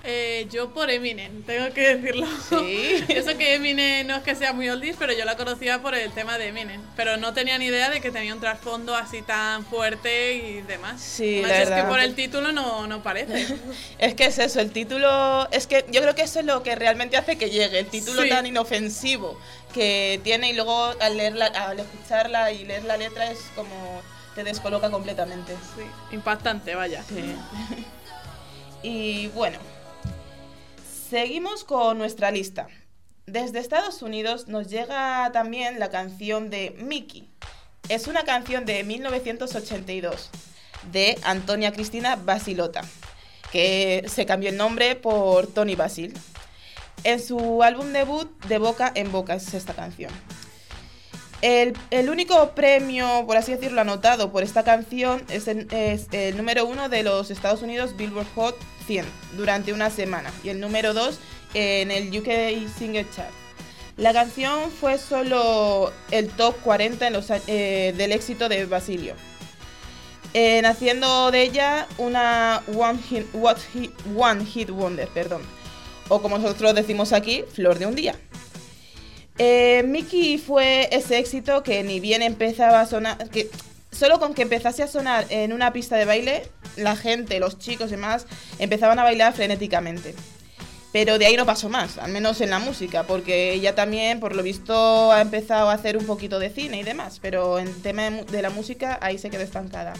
Eh, 0.08 0.46
yo 0.52 0.70
por 0.72 0.88
Eminem, 0.88 1.42
tengo 1.42 1.74
que 1.74 1.96
decirlo. 1.96 2.28
Sí. 2.48 3.04
Eso 3.08 3.36
que 3.36 3.54
Eminem 3.54 4.06
no 4.06 4.14
es 4.16 4.22
que 4.22 4.36
sea 4.36 4.52
muy 4.52 4.68
oldies, 4.68 4.94
pero 4.96 5.12
yo 5.12 5.24
la 5.24 5.36
conocía 5.36 5.82
por 5.82 5.96
el 5.96 6.12
tema 6.12 6.38
de 6.38 6.46
Eminem. 6.48 6.80
Pero 6.94 7.16
no 7.16 7.34
tenía 7.34 7.58
ni 7.58 7.66
idea 7.66 7.90
de 7.90 8.00
que 8.00 8.12
tenía 8.12 8.32
un 8.32 8.38
trasfondo 8.40 8.94
así 8.94 9.22
tan 9.22 9.66
fuerte 9.66 10.34
y 10.34 10.62
demás. 10.62 11.00
Sí, 11.00 11.42
Además, 11.44 11.68
la 11.68 11.76
es 11.78 11.82
que 11.82 11.88
por 11.88 11.98
el 11.98 12.14
título 12.14 12.52
no, 12.52 12.86
no 12.86 13.02
parece. 13.02 13.46
Es 13.98 14.14
que 14.14 14.26
es 14.26 14.38
eso, 14.38 14.60
el 14.60 14.70
título. 14.70 15.48
Es 15.50 15.66
que 15.66 15.84
yo 15.90 16.00
creo 16.02 16.14
que 16.14 16.22
eso 16.22 16.38
es 16.38 16.46
lo 16.46 16.62
que 16.62 16.76
realmente 16.76 17.16
hace 17.16 17.36
que 17.36 17.50
llegue. 17.50 17.80
El 17.80 17.86
título 17.86 18.22
Sí. 18.22 18.28
tan 18.28 18.46
inofensivo 18.46 19.40
que 19.74 20.20
tiene 20.22 20.50
y 20.50 20.52
luego 20.52 20.92
al, 21.00 21.16
leerla, 21.16 21.46
al 21.46 21.80
escucharla 21.80 22.52
y 22.52 22.64
leer 22.64 22.84
la 22.84 22.96
letra 22.96 23.28
es 23.30 23.38
como. 23.56 24.02
te 24.36 24.44
descoloca 24.44 24.88
completamente. 24.90 25.52
Sí, 25.76 25.82
impactante, 26.14 26.76
vaya. 26.76 27.02
Y 28.82 29.28
bueno, 29.28 29.58
seguimos 31.16 31.64
con 31.64 31.96
nuestra 31.96 32.30
lista. 32.30 32.66
Desde 33.24 33.58
Estados 33.58 34.02
Unidos 34.02 34.48
nos 34.48 34.68
llega 34.68 35.32
también 35.32 35.78
la 35.80 35.88
canción 35.88 36.50
de 36.50 36.76
Mickey. 36.78 37.26
Es 37.88 38.06
una 38.06 38.24
canción 38.24 38.66
de 38.66 38.84
1982 38.84 40.28
de 40.92 41.18
Antonia 41.22 41.72
Cristina 41.72 42.16
Basilota, 42.16 42.82
que 43.50 44.04
se 44.08 44.26
cambió 44.26 44.50
el 44.50 44.58
nombre 44.58 44.94
por 44.94 45.46
Tony 45.46 45.74
Basil. 45.74 46.12
En 47.02 47.18
su 47.18 47.62
álbum 47.62 47.94
debut, 47.94 48.30
De 48.44 48.58
Boca 48.58 48.92
en 48.94 49.10
Boca, 49.10 49.36
es 49.36 49.54
esta 49.54 49.72
canción. 49.72 50.12
El, 51.40 51.74
único 52.10 52.50
premio, 52.50 53.24
por 53.26 53.38
así 53.38 53.52
decirlo, 53.52 53.80
anotado 53.80 54.32
por 54.32 54.42
esta 54.42 54.64
canción 54.64 55.24
es 55.30 55.48
el 55.48 56.36
número 56.36 56.66
uno 56.66 56.90
de 56.90 57.04
los 57.04 57.30
Estados 57.30 57.62
Unidos 57.62 57.96
Billboard 57.96 58.26
Hot 58.34 58.75
100 58.86 59.04
durante 59.36 59.72
una 59.72 59.90
semana 59.90 60.32
y 60.44 60.50
el 60.50 60.60
número 60.60 60.94
dos 60.94 61.18
en 61.54 61.90
el 61.90 62.08
UK 62.16 62.68
Single 62.78 63.06
Chart. 63.14 63.32
La 63.96 64.12
canción 64.12 64.70
fue 64.70 64.98
solo 64.98 65.90
el 66.10 66.28
top 66.28 66.54
40 66.62 67.06
en 67.06 67.12
los 67.14 67.30
eh, 67.30 67.94
del 67.96 68.12
éxito 68.12 68.48
de 68.48 68.66
Basilio, 68.66 69.14
eh, 70.34 70.60
haciendo 70.66 71.30
de 71.30 71.42
ella 71.42 71.86
una 71.96 72.62
one 72.76 72.98
hit 74.44 74.70
wonder, 74.70 75.08
perdón, 75.08 75.40
o 76.08 76.20
como 76.20 76.36
nosotros 76.36 76.74
decimos 76.74 77.14
aquí, 77.14 77.44
flor 77.54 77.78
de 77.78 77.86
un 77.86 77.94
día. 77.94 78.14
Eh, 79.38 79.82
Mickey 79.86 80.36
fue 80.38 80.88
ese 80.92 81.18
éxito 81.18 81.62
que 81.62 81.82
ni 81.82 81.98
bien 81.98 82.22
empezaba 82.22 82.82
a 82.82 82.86
sonar, 82.86 83.30
que 83.30 83.50
solo 83.96 84.18
con 84.18 84.34
que 84.34 84.42
empezase 84.42 84.82
a 84.82 84.88
sonar 84.88 85.26
en 85.30 85.52
una 85.52 85.72
pista 85.72 85.96
de 85.96 86.04
baile, 86.04 86.48
la 86.76 86.96
gente, 86.96 87.38
los 87.40 87.58
chicos 87.58 87.88
y 87.88 87.92
demás, 87.92 88.26
empezaban 88.58 88.98
a 88.98 89.02
bailar 89.04 89.32
frenéticamente. 89.32 90.14
Pero 90.92 91.18
de 91.18 91.26
ahí 91.26 91.36
no 91.36 91.44
pasó 91.44 91.68
más, 91.68 91.98
al 91.98 92.10
menos 92.10 92.40
en 92.40 92.48
la 92.50 92.58
música, 92.58 93.02
porque 93.02 93.52
ella 93.52 93.74
también, 93.74 94.18
por 94.20 94.34
lo 94.34 94.42
visto, 94.42 95.12
ha 95.12 95.20
empezado 95.20 95.68
a 95.68 95.74
hacer 95.74 95.96
un 95.98 96.06
poquito 96.06 96.38
de 96.38 96.48
cine 96.50 96.78
y 96.78 96.82
demás, 96.84 97.18
pero 97.20 97.58
en 97.58 97.72
tema 97.82 98.02
de, 98.10 98.40
la 98.42 98.50
música 98.50 98.98
ahí 99.02 99.18
se 99.18 99.28
quedó 99.28 99.42
estancada. 99.42 99.92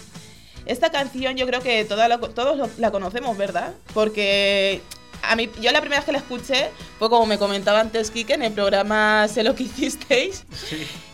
Esta 0.64 0.90
canción 0.90 1.36
yo 1.36 1.46
creo 1.46 1.60
que 1.60 1.84
toda 1.84 2.08
la- 2.08 2.18
todos 2.18 2.56
lo- 2.56 2.70
la 2.78 2.90
conocemos, 2.90 3.36
¿verdad? 3.36 3.74
Porque 3.94 4.80
a 5.22 5.36
mí, 5.36 5.50
yo 5.60 5.70
la 5.70 5.80
primera 5.80 6.00
vez 6.00 6.06
que 6.06 6.12
la 6.12 6.18
escuché 6.18 6.70
fue 6.98 7.10
como 7.10 7.26
me 7.26 7.36
comentaba 7.38 7.80
antes 7.80 8.10
Kike 8.10 8.34
en 8.34 8.42
el 8.42 8.52
programa 8.52 9.26
Sé 9.28 9.42
lo 9.42 9.54
que 9.54 9.64
hicisteis 9.64 10.44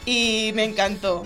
y 0.06 0.52
me 0.54 0.64
encantó. 0.64 1.24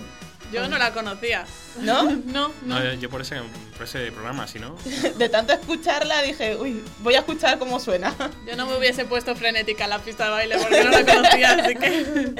Yo 0.51 0.67
no 0.67 0.77
la 0.77 0.93
conocía. 0.93 1.45
¿No? 1.81 2.03
no, 2.25 2.51
no. 2.63 2.93
yo 2.93 3.09
por 3.09 3.21
ese, 3.21 3.37
por 3.75 3.83
ese 3.85 4.11
programa, 4.11 4.47
si 4.47 4.59
no. 4.59 4.75
de 5.17 5.29
tanto 5.29 5.53
escucharla 5.53 6.21
dije, 6.21 6.55
uy, 6.55 6.83
voy 6.99 7.15
a 7.15 7.19
escuchar 7.19 7.59
cómo 7.59 7.79
suena. 7.79 8.13
Yo 8.47 8.55
no 8.55 8.65
me 8.65 8.77
hubiese 8.77 9.05
puesto 9.05 9.35
frenética 9.35 9.85
en 9.85 9.89
la 9.89 9.99
pista 9.99 10.25
de 10.25 10.29
baile 10.31 10.57
porque 10.57 10.83
no 10.83 10.89
la 10.91 11.05
conocía, 11.05 11.51
así 11.51 11.75
que. 11.75 12.35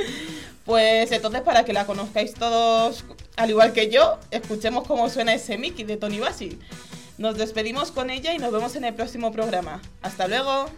Pues 0.65 1.11
entonces, 1.11 1.41
para 1.41 1.63
que 1.63 1.71
la 1.71 1.85
conozcáis 1.85 2.33
todos, 2.33 3.05
al 3.37 3.49
igual 3.49 3.71
que 3.71 3.89
yo, 3.89 4.19
escuchemos 4.31 4.85
cómo 4.85 5.09
suena 5.09 5.33
ese 5.33 5.57
Mickey 5.57 5.85
de 5.85 5.95
Tony 5.95 6.19
Bassi. 6.19 6.59
Nos 7.17 7.37
despedimos 7.37 7.91
con 7.91 8.09
ella 8.09 8.33
y 8.33 8.37
nos 8.37 8.51
vemos 8.51 8.75
en 8.75 8.83
el 8.83 8.93
próximo 8.93 9.31
programa. 9.31 9.81
¡Hasta 10.01 10.27
luego! 10.27 10.69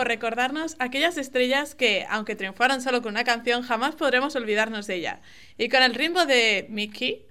por 0.00 0.08
recordarnos 0.08 0.76
aquellas 0.78 1.18
estrellas 1.18 1.74
que, 1.74 2.06
aunque 2.08 2.34
triunfaron 2.34 2.80
solo 2.80 3.02
con 3.02 3.10
una 3.12 3.22
canción, 3.22 3.60
jamás 3.60 3.96
podremos 3.96 4.34
olvidarnos 4.34 4.86
de 4.86 4.94
ella. 4.94 5.20
Y 5.58 5.68
con 5.68 5.82
el 5.82 5.94
ritmo 5.94 6.24
de 6.24 6.64
Mickey, 6.70 7.26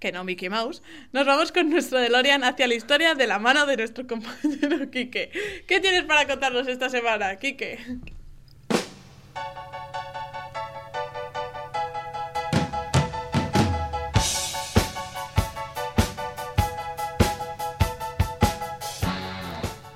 que 0.00 0.10
no 0.10 0.24
Mickey 0.24 0.48
Mouse, 0.48 0.82
nos 1.12 1.26
vamos 1.26 1.52
con 1.52 1.68
nuestro 1.68 1.98
DeLorean 1.98 2.44
hacia 2.44 2.66
la 2.66 2.72
historia 2.72 3.14
de 3.14 3.26
la 3.26 3.38
mano 3.38 3.66
de 3.66 3.76
nuestro 3.76 4.06
compañero 4.06 4.90
Quique. 4.90 5.30
¿Qué 5.66 5.80
tienes 5.80 6.04
para 6.04 6.26
contarnos 6.26 6.66
esta 6.66 6.88
semana, 6.88 7.36
Quique? 7.36 7.78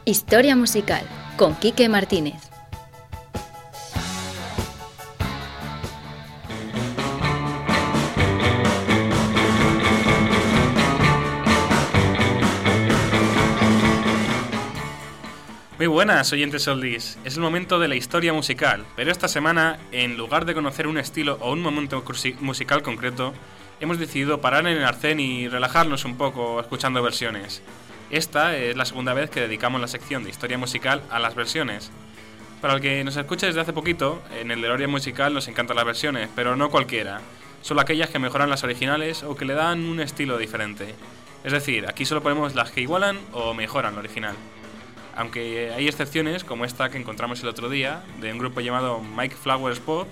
Historia 0.05 0.55
musical 0.55 1.07
con 1.37 1.55
Quique 1.57 1.89
Martínez. 1.89 2.53
Muy 15.79 15.89
buenas, 15.89 16.33
oyentes 16.33 16.69
oldies. 16.69 17.19
Es 17.25 17.35
el 17.35 17.41
momento 17.43 17.81
de 17.81 17.89
la 17.89 17.97
historia 17.97 18.33
musical, 18.33 18.85
pero 18.95 19.11
esta 19.11 19.27
semana, 19.27 19.81
en 19.91 20.17
lugar 20.17 20.45
de 20.45 20.55
conocer 20.55 20.87
un 20.87 20.97
estilo 20.97 21.39
o 21.41 21.53
un 21.53 21.61
momento 21.61 22.05
musical 22.39 22.83
concreto, 22.83 23.35
hemos 23.81 23.99
decidido 23.99 24.41
parar 24.41 24.65
en 24.69 24.77
el 24.77 24.85
arcén 24.85 25.19
y 25.19 25.49
relajarnos 25.49 26.05
un 26.05 26.17
poco 26.17 26.61
escuchando 26.61 27.03
versiones. 27.03 27.63
Esta 28.13 28.59
es 28.59 28.77
la 28.77 28.85
segunda 28.85 29.15
vez 29.15 29.31
que 29.31 29.41
dedicamos 29.41 29.81
la 29.81 29.89
sección 29.89 30.23
de 30.23 30.29
historia 30.29 30.59
musical 30.59 31.03
a 31.09 31.19
las 31.19 31.35
versiones. 31.35 31.91
Para 32.61 32.75
el 32.75 32.83
que 32.83 33.03
nos 33.05 33.17
escuche 33.17 33.47
desde 33.47 33.63
hace 33.63 33.73
poquito, 33.73 34.21
en 34.39 34.51
el 34.51 34.61
DeLorean 34.61 34.91
musical 34.91 35.33
nos 35.33 35.49
encantan 35.49 35.77
las 35.77 35.87
versiones, 35.87 36.29
pero 36.37 36.55
no 36.55 36.71
cualquiera. 36.71 37.23
Solo 37.63 37.81
aquellas 37.81 38.11
que 38.11 38.19
mejoran 38.19 38.51
las 38.51 38.65
originales 38.65 39.23
o 39.23 39.35
que 39.35 39.47
le 39.47 39.55
dan 39.55 39.87
un 39.87 39.99
estilo 39.99 40.37
diferente. 40.37 40.95
Es 41.43 41.53
decir, 41.53 41.87
aquí 41.89 42.05
solo 42.05 42.23
ponemos 42.23 42.55
las 42.55 42.71
que 42.71 42.83
igualan 42.83 43.19
o 43.33 43.55
mejoran 43.55 43.95
lo 43.95 44.01
original. 44.01 44.37
Aunque 45.17 45.73
hay 45.75 45.89
excepciones, 45.89 46.45
como 46.45 46.67
esta 46.67 46.91
que 46.91 46.99
encontramos 46.99 47.41
el 47.41 47.49
otro 47.49 47.71
día, 47.71 48.05
de 48.21 48.31
un 48.31 48.37
grupo 48.37 48.61
llamado 48.61 49.01
Mike 49.01 49.37
Flowers 49.37 49.81
Pop, 49.81 50.07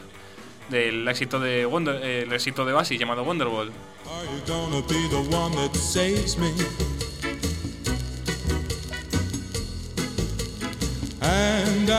del 0.70 1.06
éxito 1.06 1.38
de, 1.38 1.66
Wonder, 1.66 1.96
eh, 2.02 2.22
el 2.22 2.32
éxito 2.32 2.64
de 2.64 2.72
llamado 2.96 3.24
Wonderwall. 3.24 3.70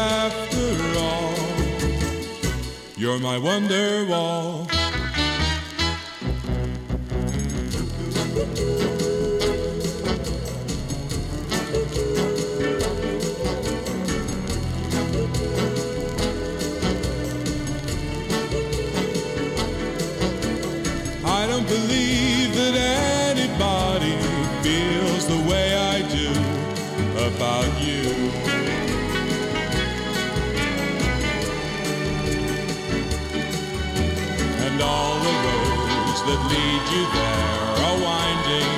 After 0.02 0.70
all, 0.98 1.34
you're 2.98 3.20
my 3.20 3.38
wonder 3.38 4.06
wall. 4.06 4.81
You 36.94 37.06
there 37.14 37.62
are 37.88 37.98
winding. 38.04 38.72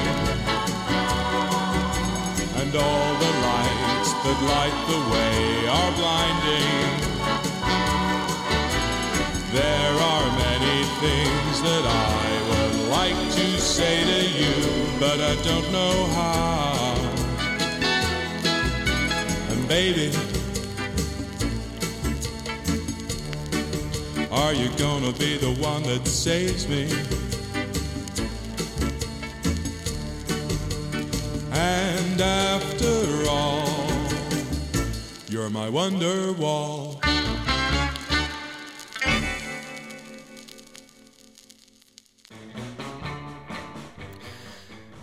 And 2.62 2.72
all 2.76 3.12
the 3.26 3.32
lights 3.50 4.12
that 4.24 4.40
light 4.54 4.78
the 4.94 5.02
way 5.14 5.38
are 5.80 5.92
blinding. 6.02 6.70
There 9.52 9.96
are 10.12 10.28
many 10.48 10.78
things 11.04 11.56
that 11.68 11.84
I 11.86 12.28
would 12.50 12.76
like 12.98 13.22
to 13.40 13.48
say 13.60 13.96
to 14.12 14.22
you, 14.40 14.56
but 15.00 15.20
I 15.20 15.34
don't 15.50 15.72
know 15.72 15.96
how. 16.20 16.96
And 19.52 19.68
baby, 19.68 20.12
are 24.32 24.54
you 24.54 24.70
gonna 24.78 25.14
be 25.14 25.38
the 25.38 25.56
one 25.60 25.82
that 25.84 26.06
saves 26.08 26.68
me? 26.68 27.23
After 32.24 33.30
all, 33.30 33.68
you're 35.30 35.50
my 35.50 35.70
wonder 35.70 36.32
wall. 36.34 37.00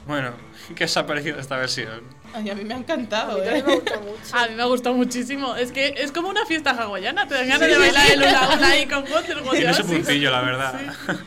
Bueno, 0.07 0.33
¿qué 0.75 0.85
os 0.85 0.97
ha 0.97 1.07
parecido 1.07 1.39
esta 1.39 1.57
versión? 1.57 2.03
Ay, 2.33 2.51
a 2.51 2.55
mí 2.55 2.65
me 2.65 2.75
ha 2.75 2.79
encantado, 2.79 3.41
A 3.43 3.45
mí 3.45 3.59
¿eh? 3.59 3.63
me 3.67 3.75
gusta 3.75 4.01
mucho. 4.01 4.37
A 4.37 4.49
mí 4.49 4.55
me 4.55 4.63
ha 4.63 4.67
gustado 4.67 4.95
muchísimo. 4.97 5.55
Es 5.57 5.73
que 5.73 5.95
es 5.97 6.13
como 6.13 6.29
una 6.29 6.45
fiesta 6.47 6.71
hawaiana. 6.71 7.27
Te 7.29 7.35
dan 7.35 7.49
ganas 7.49 7.69
de 7.69 7.79
bailar 7.79 8.11
el 8.11 8.19
hula 8.21 8.51
hula 8.57 8.69
ahí 8.71 8.87
con 8.87 9.05
Wonderwall. 9.11 9.57
Tiene 9.57 9.75
su 9.75 9.87
puntillo, 9.87 10.31
la 10.31 10.41
verdad. 10.41 10.81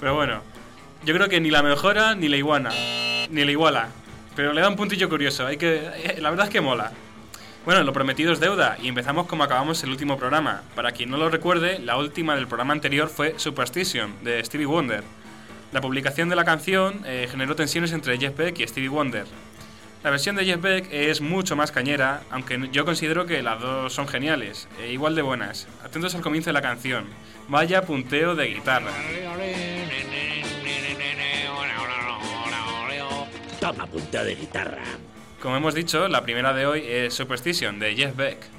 Pero 0.00 0.14
bueno, 0.14 0.42
yo 1.04 1.14
creo 1.14 1.28
que 1.28 1.40
ni 1.40 1.50
la 1.50 1.62
mejora 1.62 2.14
ni 2.14 2.28
la 2.28 2.36
iguana, 2.36 2.70
ni 3.30 3.44
la 3.44 3.50
iguala. 3.50 3.88
Pero 4.36 4.52
le 4.52 4.60
da 4.60 4.68
un 4.68 4.76
puntillo 4.76 5.08
curioso, 5.08 5.46
hay 5.46 5.56
que, 5.56 5.76
eh, 5.76 6.18
la 6.20 6.30
verdad 6.30 6.46
es 6.46 6.52
que 6.52 6.60
mola. 6.60 6.92
Bueno, 7.64 7.82
lo 7.82 7.92
prometido 7.92 8.32
es 8.32 8.38
deuda 8.38 8.76
y 8.80 8.86
empezamos 8.86 9.26
como 9.26 9.42
acabamos 9.42 9.82
el 9.82 9.90
último 9.90 10.16
programa. 10.18 10.62
Para 10.76 10.92
quien 10.92 11.10
no 11.10 11.16
lo 11.16 11.30
recuerde, 11.30 11.80
la 11.80 11.96
última 11.96 12.36
del 12.36 12.46
programa 12.46 12.74
anterior 12.74 13.08
fue 13.08 13.34
Superstition, 13.38 14.14
de 14.22 14.44
Stevie 14.44 14.66
Wonder. 14.66 15.02
La 15.72 15.80
publicación 15.80 16.28
de 16.28 16.36
la 16.36 16.44
canción 16.44 17.02
eh, 17.06 17.26
generó 17.28 17.56
tensiones 17.56 17.92
entre 17.92 18.18
Jeff 18.18 18.36
Beck 18.36 18.60
y 18.60 18.68
Stevie 18.68 18.88
Wonder. 18.88 19.24
La 20.04 20.10
versión 20.10 20.36
de 20.36 20.44
Jeff 20.44 20.60
Beck 20.60 20.86
es 20.92 21.20
mucho 21.20 21.56
más 21.56 21.72
cañera, 21.72 22.22
aunque 22.30 22.68
yo 22.70 22.84
considero 22.84 23.26
que 23.26 23.42
las 23.42 23.60
dos 23.60 23.92
son 23.92 24.06
geniales, 24.06 24.68
e 24.80 24.92
igual 24.92 25.16
de 25.16 25.22
buenas. 25.22 25.66
Atentos 25.82 26.14
al 26.14 26.20
comienzo 26.20 26.50
de 26.50 26.54
la 26.54 26.62
canción. 26.62 27.06
Vaya 27.48 27.82
punteo 27.82 28.36
de 28.36 28.46
guitarra. 28.46 28.92
Toma 33.66 33.86
punteo 33.86 34.24
de 34.24 34.36
guitarra. 34.36 34.84
Como 35.42 35.56
hemos 35.56 35.74
dicho, 35.74 36.06
la 36.06 36.22
primera 36.22 36.52
de 36.54 36.66
hoy 36.66 36.84
es 36.86 37.14
Superstition, 37.14 37.80
de 37.80 37.96
Jeff 37.96 38.14
Beck. 38.14 38.55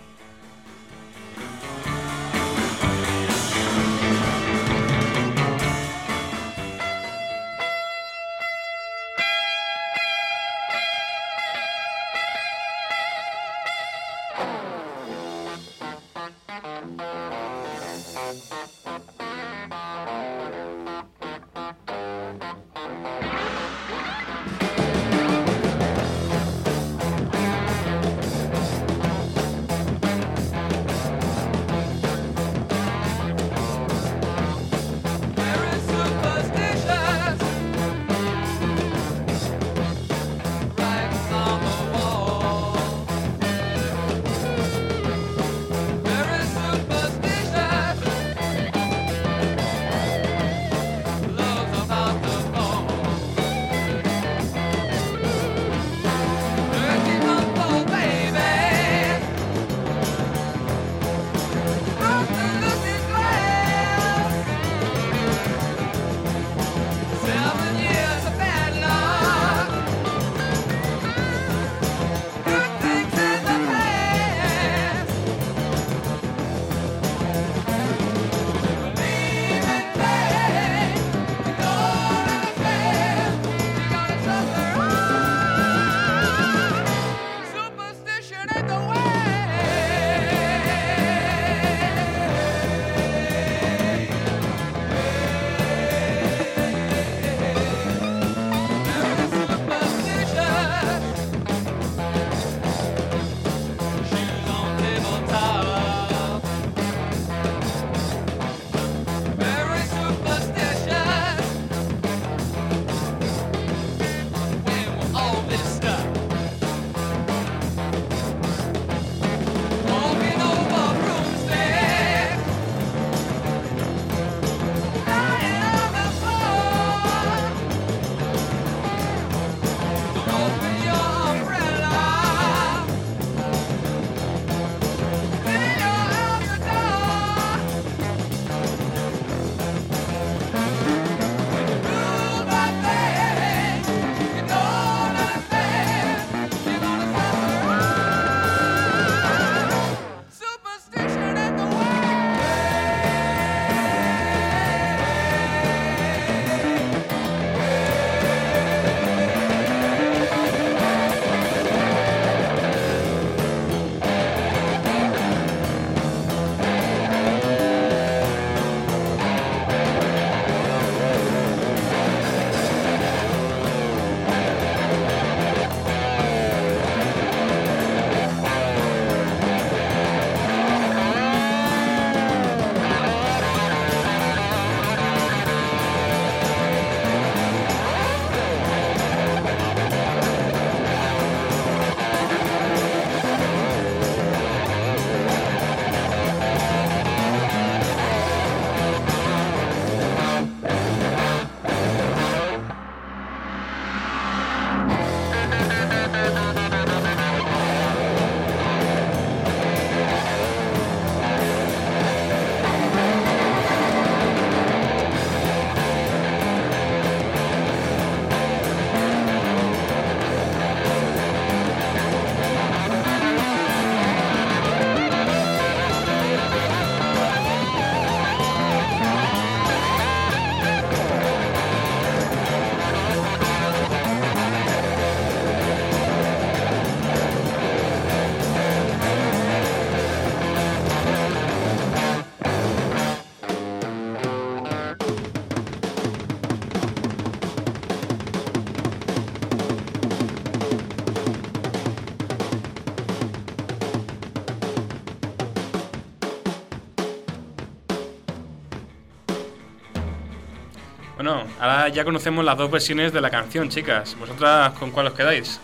Bueno, 261.27 261.43
ahora 261.59 261.89
ya 261.89 262.05
conocemos 262.05 262.45
las 262.45 262.57
dos 262.57 262.71
versiones 262.71 263.11
de 263.11 263.19
la 263.19 263.29
canción, 263.29 263.67
chicas. 263.67 264.15
¿Vosotras 264.17 264.71
con 264.79 264.91
cuál 264.91 265.07
os 265.07 265.13
quedáis? 265.13 265.59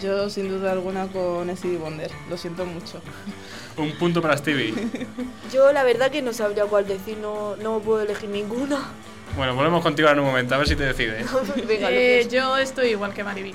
Yo 0.00 0.30
sin 0.30 0.48
duda 0.48 0.72
alguna 0.72 1.06
con 1.08 1.54
Stevie 1.54 1.76
Wonder, 1.76 2.10
lo 2.30 2.38
siento 2.38 2.64
mucho. 2.64 3.02
Un 3.76 3.92
punto 3.98 4.22
para 4.22 4.38
Stevie. 4.38 4.72
Yo 5.52 5.70
la 5.72 5.82
verdad 5.84 6.10
que 6.10 6.22
no 6.22 6.32
sabría 6.32 6.64
cuál 6.64 6.86
decir, 6.86 7.18
no, 7.18 7.56
no 7.56 7.80
puedo 7.80 8.00
elegir 8.00 8.30
ninguna. 8.30 8.78
Bueno, 9.36 9.54
volvemos 9.54 9.82
contigo 9.82 10.08
ahora 10.08 10.18
en 10.20 10.24
un 10.24 10.30
momento, 10.30 10.54
a 10.54 10.58
ver 10.58 10.66
si 10.68 10.76
te 10.76 10.84
decides. 10.84 11.26
Venga, 11.68 11.88
Eh, 11.90 12.26
yo 12.30 12.56
estoy 12.56 12.88
igual 12.90 13.12
que 13.12 13.22
Mariby. 13.22 13.52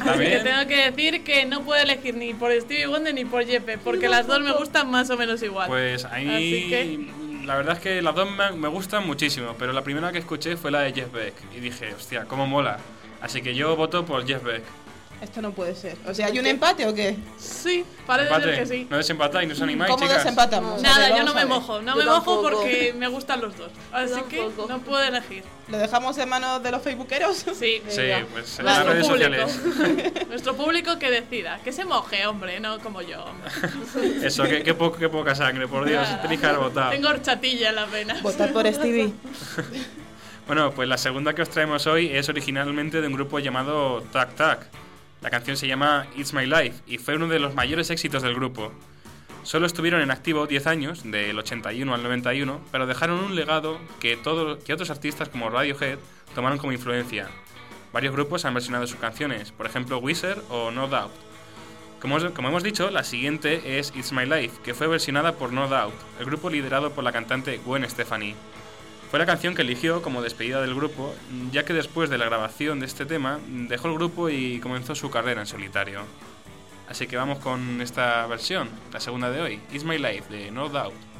Así 0.00 0.18
que 0.24 0.40
tengo 0.44 0.66
que 0.68 0.90
decir 0.90 1.24
que 1.24 1.46
no 1.46 1.62
puedo 1.62 1.82
elegir 1.82 2.14
ni 2.14 2.32
por 2.34 2.52
Stevie 2.60 2.86
Wonder 2.86 3.12
ni 3.14 3.24
por 3.24 3.44
Jeppe, 3.44 3.76
porque 3.78 4.08
las 4.08 4.26
dos 4.28 4.40
me 4.40 4.52
gustan 4.52 4.88
más 4.90 5.08
o 5.10 5.16
menos 5.16 5.42
igual. 5.42 5.66
Pues 5.68 6.04
ahí 6.04 6.68
que- 6.68 7.08
la 7.44 7.56
verdad 7.56 7.76
es 7.76 7.82
que 7.82 8.02
las 8.02 8.14
dos 8.14 8.28
me, 8.30 8.68
gustan 8.68 9.06
muchísimo, 9.06 9.54
pero 9.58 9.72
la 9.72 9.82
primera 9.82 10.12
que 10.12 10.18
escuché 10.18 10.56
fue 10.56 10.70
la 10.70 10.80
de 10.80 10.92
Jeff 10.92 11.12
Beck 11.12 11.34
y 11.54 11.60
dije, 11.60 11.94
hostia, 11.94 12.24
cómo 12.26 12.46
mola. 12.46 12.78
Así 13.20 13.42
que 13.42 13.54
yo 13.54 13.76
voto 13.76 14.04
por 14.04 14.26
Jeff 14.26 14.42
Beck. 14.42 14.62
Esto 15.22 15.40
no 15.40 15.52
puede 15.52 15.76
ser. 15.76 15.96
O 16.06 16.12
sea, 16.12 16.26
¿hay 16.26 16.38
un 16.40 16.46
empate 16.46 16.84
o 16.84 16.92
qué? 16.92 17.16
Sí, 17.38 17.84
parece 18.08 18.28
Empate. 18.28 18.44
ser 18.44 18.58
que 18.58 18.66
sí. 18.66 18.86
No 18.90 18.96
desempatáis, 18.96 19.46
no 19.48 19.54
os 19.54 19.62
animáis, 19.62 19.88
¿Cómo 19.92 20.02
chicas. 20.04 20.24
desempatamos? 20.24 20.82
Nada, 20.82 20.98
ver, 20.98 21.08
yo 21.10 21.14
vamos 21.14 21.26
no 21.26 21.34
me 21.34 21.40
ver. 21.40 21.48
mojo, 21.48 21.80
no 21.80 21.92
Yo 21.92 21.96
me 21.98 22.04
mojo 22.06 22.16
tampoco. 22.16 22.42
porque 22.50 22.92
me 22.98 23.06
gustan 23.06 23.40
los 23.40 23.56
dos. 23.56 23.70
Así 23.92 24.20
que 24.28 24.38
tampoco. 24.38 24.68
no 24.68 24.80
puedo 24.80 25.00
elegir. 25.04 25.44
¿Lo 25.68 25.78
dejamos 25.78 26.18
en 26.18 26.28
manos 26.28 26.60
de 26.64 26.72
los 26.72 26.82
facebookeros? 26.82 27.36
Sí, 27.54 27.80
Sí, 27.88 28.00
Venga. 28.00 28.26
pues 28.32 28.58
en 28.58 28.64
las 28.64 28.84
Nuestro 28.84 28.92
redes 28.92 29.08
público. 29.08 29.48
sociales. 29.48 30.28
Nuestro 30.28 30.56
público 30.56 30.98
que 30.98 31.10
decida. 31.12 31.60
Que 31.62 31.70
se 31.70 31.84
moje, 31.84 32.26
hombre, 32.26 32.58
no 32.58 32.80
como 32.80 33.00
yo. 33.00 33.24
hombre. 33.24 33.50
Eso, 34.26 34.42
qué, 34.42 34.64
qué, 34.64 34.74
po- 34.74 34.92
qué 34.92 35.08
poca 35.08 35.36
sangre, 35.36 35.68
por 35.68 35.84
Dios, 35.84 36.04
tenéis 36.20 36.40
que 36.40 36.46
haber 36.46 36.58
votado. 36.58 36.90
Tengo 36.90 37.08
horchatilla 37.08 37.68
en 37.68 37.76
las 37.76 37.90
venas. 37.92 38.22
Votar 38.22 38.52
por 38.52 38.66
Stevie. 38.66 39.12
Bueno, 40.46 40.72
pues 40.72 40.88
la 40.88 40.98
segunda 40.98 41.34
que 41.34 41.42
os 41.42 41.48
traemos 41.48 41.86
hoy 41.86 42.08
es 42.12 42.28
originalmente 42.28 43.00
de 43.00 43.06
un 43.06 43.12
grupo 43.14 43.38
llamado 43.38 44.02
Tac 44.12 44.34
Tac. 44.34 44.66
La 45.22 45.30
canción 45.30 45.56
se 45.56 45.68
llama 45.68 46.06
It's 46.16 46.34
My 46.34 46.46
Life 46.46 46.82
y 46.86 46.98
fue 46.98 47.14
uno 47.14 47.28
de 47.28 47.38
los 47.38 47.54
mayores 47.54 47.90
éxitos 47.90 48.22
del 48.22 48.34
grupo. 48.34 48.72
Solo 49.44 49.66
estuvieron 49.66 50.00
en 50.00 50.10
activo 50.10 50.48
10 50.48 50.66
años, 50.66 51.02
del 51.04 51.38
81 51.38 51.94
al 51.94 52.02
91, 52.02 52.60
pero 52.72 52.86
dejaron 52.86 53.20
un 53.20 53.36
legado 53.36 53.78
que, 54.00 54.18
que 54.64 54.72
otros 54.72 54.90
artistas 54.90 55.28
como 55.28 55.48
Radiohead 55.48 55.98
tomaron 56.34 56.58
como 56.58 56.72
influencia. 56.72 57.28
Varios 57.92 58.14
grupos 58.14 58.44
han 58.44 58.54
versionado 58.54 58.86
sus 58.86 58.98
canciones, 58.98 59.52
por 59.52 59.66
ejemplo 59.66 59.98
Wizard 59.98 60.40
o 60.48 60.72
No 60.72 60.88
Doubt. 60.88 61.12
Como, 62.00 62.18
como 62.34 62.48
hemos 62.48 62.64
dicho, 62.64 62.90
la 62.90 63.04
siguiente 63.04 63.78
es 63.78 63.92
It's 63.94 64.12
My 64.12 64.26
Life, 64.26 64.60
que 64.64 64.74
fue 64.74 64.88
versionada 64.88 65.34
por 65.34 65.52
No 65.52 65.68
Doubt, 65.68 65.94
el 66.18 66.26
grupo 66.26 66.50
liderado 66.50 66.90
por 66.92 67.04
la 67.04 67.12
cantante 67.12 67.58
Gwen 67.58 67.88
Stefani. 67.88 68.34
Fue 69.12 69.18
la 69.18 69.26
canción 69.26 69.54
que 69.54 69.60
eligió 69.60 70.00
como 70.00 70.22
despedida 70.22 70.62
del 70.62 70.74
grupo, 70.74 71.14
ya 71.50 71.66
que 71.66 71.74
después 71.74 72.08
de 72.08 72.16
la 72.16 72.24
grabación 72.24 72.80
de 72.80 72.86
este 72.86 73.04
tema 73.04 73.40
dejó 73.46 73.88
el 73.88 73.94
grupo 73.96 74.30
y 74.30 74.58
comenzó 74.58 74.94
su 74.94 75.10
carrera 75.10 75.42
en 75.42 75.46
solitario. 75.46 76.00
Así 76.88 77.06
que 77.06 77.18
vamos 77.18 77.38
con 77.38 77.82
esta 77.82 78.26
versión, 78.26 78.70
la 78.90 79.00
segunda 79.00 79.30
de 79.30 79.42
hoy, 79.42 79.60
It's 79.70 79.84
My 79.84 79.98
Life 79.98 80.34
de 80.34 80.50
No 80.50 80.70
Doubt. 80.70 81.11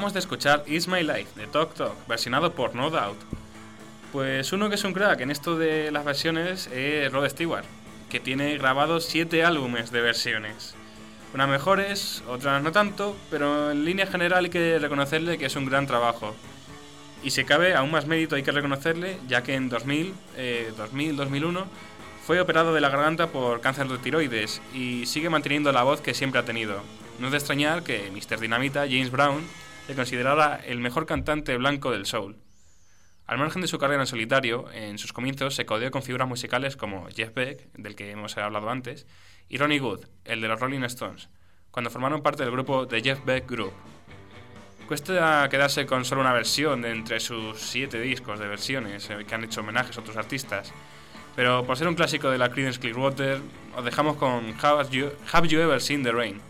Acabamos 0.00 0.14
de 0.14 0.20
escuchar 0.20 0.64
It's 0.66 0.88
My 0.88 1.02
Life 1.02 1.38
de 1.38 1.46
Tok 1.46 1.74
Tok, 1.74 2.08
versionado 2.08 2.54
por 2.54 2.74
No 2.74 2.88
Doubt. 2.88 3.18
Pues 4.12 4.50
uno 4.54 4.70
que 4.70 4.76
es 4.76 4.84
un 4.84 4.94
crack 4.94 5.20
en 5.20 5.30
esto 5.30 5.58
de 5.58 5.90
las 5.90 6.06
versiones 6.06 6.68
es 6.68 7.12
Rod 7.12 7.28
Stewart, 7.28 7.66
que 8.08 8.18
tiene 8.18 8.56
grabados 8.56 9.04
7 9.04 9.44
álbumes 9.44 9.90
de 9.90 10.00
versiones. 10.00 10.74
Unas 11.34 11.50
mejores, 11.50 12.24
otras 12.26 12.62
no 12.62 12.72
tanto, 12.72 13.14
pero 13.30 13.72
en 13.72 13.84
línea 13.84 14.06
general 14.06 14.46
hay 14.46 14.50
que 14.50 14.78
reconocerle 14.78 15.36
que 15.36 15.44
es 15.44 15.56
un 15.56 15.66
gran 15.66 15.86
trabajo. 15.86 16.34
Y 17.22 17.32
si 17.32 17.44
cabe, 17.44 17.74
aún 17.74 17.90
más 17.90 18.06
mérito 18.06 18.36
hay 18.36 18.42
que 18.42 18.52
reconocerle, 18.52 19.18
ya 19.28 19.42
que 19.42 19.54
en 19.54 19.68
2000, 19.68 20.14
eh, 20.38 20.72
2000-2001 20.78 21.66
fue 22.26 22.40
operado 22.40 22.72
de 22.72 22.80
la 22.80 22.88
garganta 22.88 23.26
por 23.26 23.60
cáncer 23.60 23.86
de 23.86 23.98
tiroides 23.98 24.62
y 24.72 25.04
sigue 25.04 25.28
manteniendo 25.28 25.70
la 25.72 25.82
voz 25.82 26.00
que 26.00 26.14
siempre 26.14 26.40
ha 26.40 26.46
tenido. 26.46 26.80
No 27.18 27.26
es 27.26 27.32
de 27.32 27.36
extrañar 27.36 27.82
que 27.82 28.10
Mr. 28.10 28.40
Dinamita, 28.40 28.86
James 28.88 29.10
Brown, 29.10 29.44
le 29.90 29.96
considerara 29.96 30.60
el 30.64 30.78
mejor 30.78 31.04
cantante 31.04 31.56
blanco 31.56 31.90
del 31.90 32.06
soul. 32.06 32.36
Al 33.26 33.38
margen 33.38 33.60
de 33.60 33.66
su 33.66 33.76
carrera 33.76 34.02
en 34.02 34.06
solitario, 34.06 34.70
en 34.70 34.98
sus 34.98 35.12
comienzos 35.12 35.56
se 35.56 35.66
codeó 35.66 35.90
con 35.90 36.04
figuras 36.04 36.28
musicales 36.28 36.76
como 36.76 37.08
Jeff 37.08 37.34
Beck, 37.34 37.72
del 37.72 37.96
que 37.96 38.08
hemos 38.08 38.36
hablado 38.36 38.70
antes, 38.70 39.08
y 39.48 39.58
Ronnie 39.58 39.80
Good, 39.80 40.04
el 40.26 40.40
de 40.40 40.46
los 40.46 40.60
Rolling 40.60 40.84
Stones, 40.84 41.28
cuando 41.72 41.90
formaron 41.90 42.22
parte 42.22 42.44
del 42.44 42.52
grupo 42.52 42.86
The 42.86 43.02
Jeff 43.02 43.24
Beck 43.24 43.50
Group. 43.50 43.72
Cuesta 44.86 45.48
quedarse 45.50 45.86
con 45.86 46.04
solo 46.04 46.20
una 46.20 46.32
versión 46.32 46.82
de 46.82 46.92
entre 46.92 47.18
sus 47.18 47.58
siete 47.58 48.00
discos 48.00 48.38
de 48.38 48.46
versiones 48.46 49.10
eh, 49.10 49.24
que 49.26 49.34
han 49.34 49.42
hecho 49.42 49.60
homenajes 49.60 49.98
a 49.98 50.02
otros 50.02 50.16
artistas, 50.16 50.72
pero 51.34 51.66
por 51.66 51.76
ser 51.76 51.88
un 51.88 51.96
clásico 51.96 52.30
de 52.30 52.38
la 52.38 52.48
Creedence 52.48 52.78
Clearwater, 52.78 53.40
os 53.76 53.84
dejamos 53.84 54.18
con 54.18 54.54
Have 54.62 54.88
You, 54.90 55.10
Have 55.32 55.48
you 55.48 55.58
Ever 55.58 55.80
Seen 55.80 56.04
the 56.04 56.12
Rain? 56.12 56.49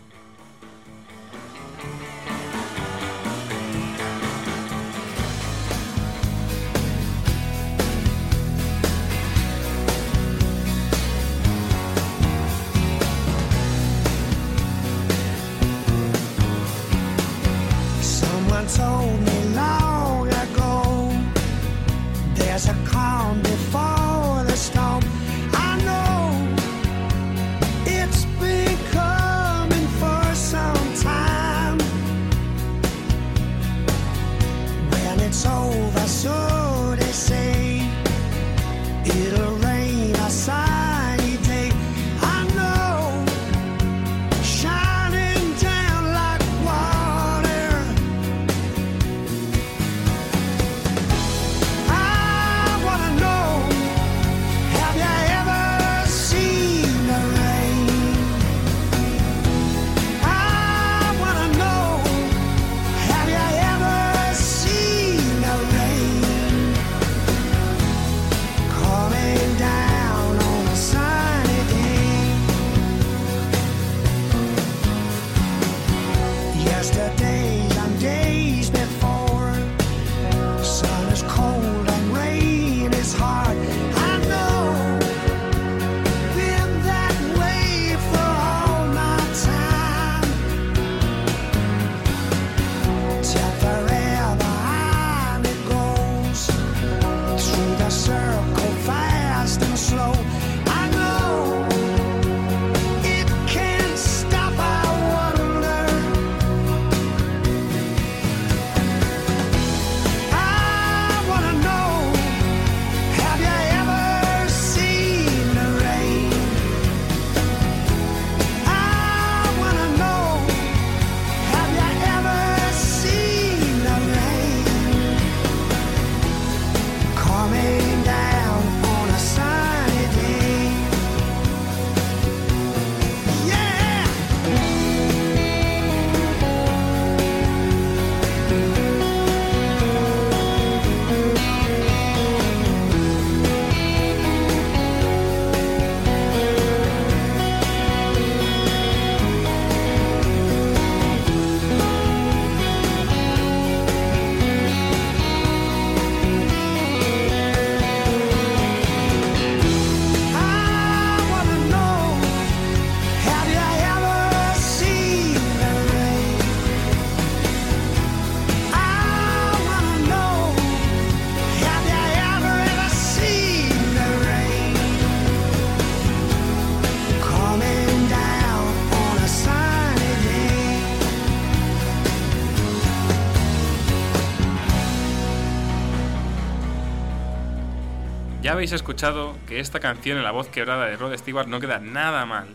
Habéis 188.61 188.73
escuchado 188.73 189.35
que 189.47 189.59
esta 189.59 189.79
canción 189.79 190.19
en 190.19 190.23
la 190.23 190.29
voz 190.29 190.47
quebrada 190.47 190.85
de 190.85 190.95
Rod 190.95 191.17
Stewart 191.17 191.47
no 191.47 191.59
queda 191.59 191.79
nada 191.79 192.27
mal. 192.27 192.45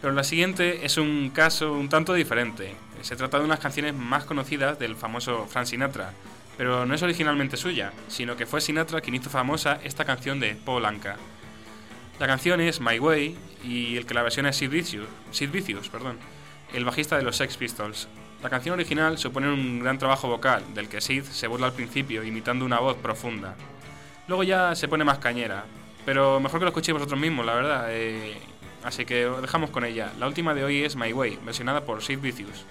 Pero 0.00 0.12
la 0.12 0.22
siguiente 0.22 0.86
es 0.86 0.96
un 0.96 1.30
caso 1.30 1.72
un 1.72 1.88
tanto 1.88 2.14
diferente. 2.14 2.76
Se 3.02 3.16
trata 3.16 3.40
de 3.40 3.44
unas 3.44 3.58
canciones 3.58 3.94
más 3.94 4.22
conocidas 4.22 4.78
del 4.78 4.94
famoso 4.94 5.48
Frank 5.48 5.66
Sinatra, 5.66 6.12
pero 6.56 6.86
no 6.86 6.94
es 6.94 7.02
originalmente 7.02 7.56
suya, 7.56 7.92
sino 8.06 8.36
que 8.36 8.46
fue 8.46 8.60
Sinatra 8.60 9.00
quien 9.00 9.16
hizo 9.16 9.28
famosa 9.28 9.80
esta 9.82 10.04
canción 10.04 10.38
de 10.38 10.54
Paul 10.54 10.86
Anka. 10.86 11.16
La 12.20 12.28
canción 12.28 12.60
es 12.60 12.80
My 12.80 13.00
Way 13.00 13.36
y 13.64 13.96
el 13.96 14.06
que 14.06 14.14
la 14.14 14.22
versiona 14.22 14.50
es 14.50 14.56
Sid 14.56 14.70
Vicious, 14.70 15.08
Sid 15.32 15.50
Vicious, 15.50 15.88
perdón, 15.88 16.16
el 16.72 16.84
bajista 16.84 17.16
de 17.16 17.24
los 17.24 17.38
Sex 17.38 17.56
Pistols. 17.56 18.06
La 18.40 18.50
canción 18.50 18.74
original 18.74 19.18
supone 19.18 19.52
un 19.52 19.80
gran 19.80 19.98
trabajo 19.98 20.28
vocal, 20.28 20.62
del 20.74 20.88
que 20.88 21.00
Sid 21.00 21.24
se 21.24 21.48
burla 21.48 21.66
al 21.66 21.72
principio 21.72 22.22
imitando 22.22 22.64
una 22.64 22.78
voz 22.78 22.96
profunda. 22.98 23.56
Luego 24.26 24.42
ya 24.42 24.74
se 24.74 24.88
pone 24.88 25.04
más 25.04 25.18
cañera, 25.18 25.64
pero 26.04 26.40
mejor 26.40 26.58
que 26.60 26.64
lo 26.64 26.70
escuchéis 26.70 26.94
vosotros 26.94 27.20
mismos, 27.20 27.44
la 27.44 27.54
verdad. 27.54 27.86
eh, 27.90 28.36
así 28.82 29.04
que 29.04 29.26
os 29.26 29.42
dejamos 29.42 29.70
con 29.70 29.84
ella. 29.84 30.12
La 30.18 30.26
última 30.26 30.54
de 30.54 30.64
hoy 30.64 30.82
es 30.82 30.96
My 30.96 31.12
Way, 31.12 31.38
versionada 31.44 31.82
por 31.82 32.02
Sid 32.02 32.20
Vicious. 32.20 32.64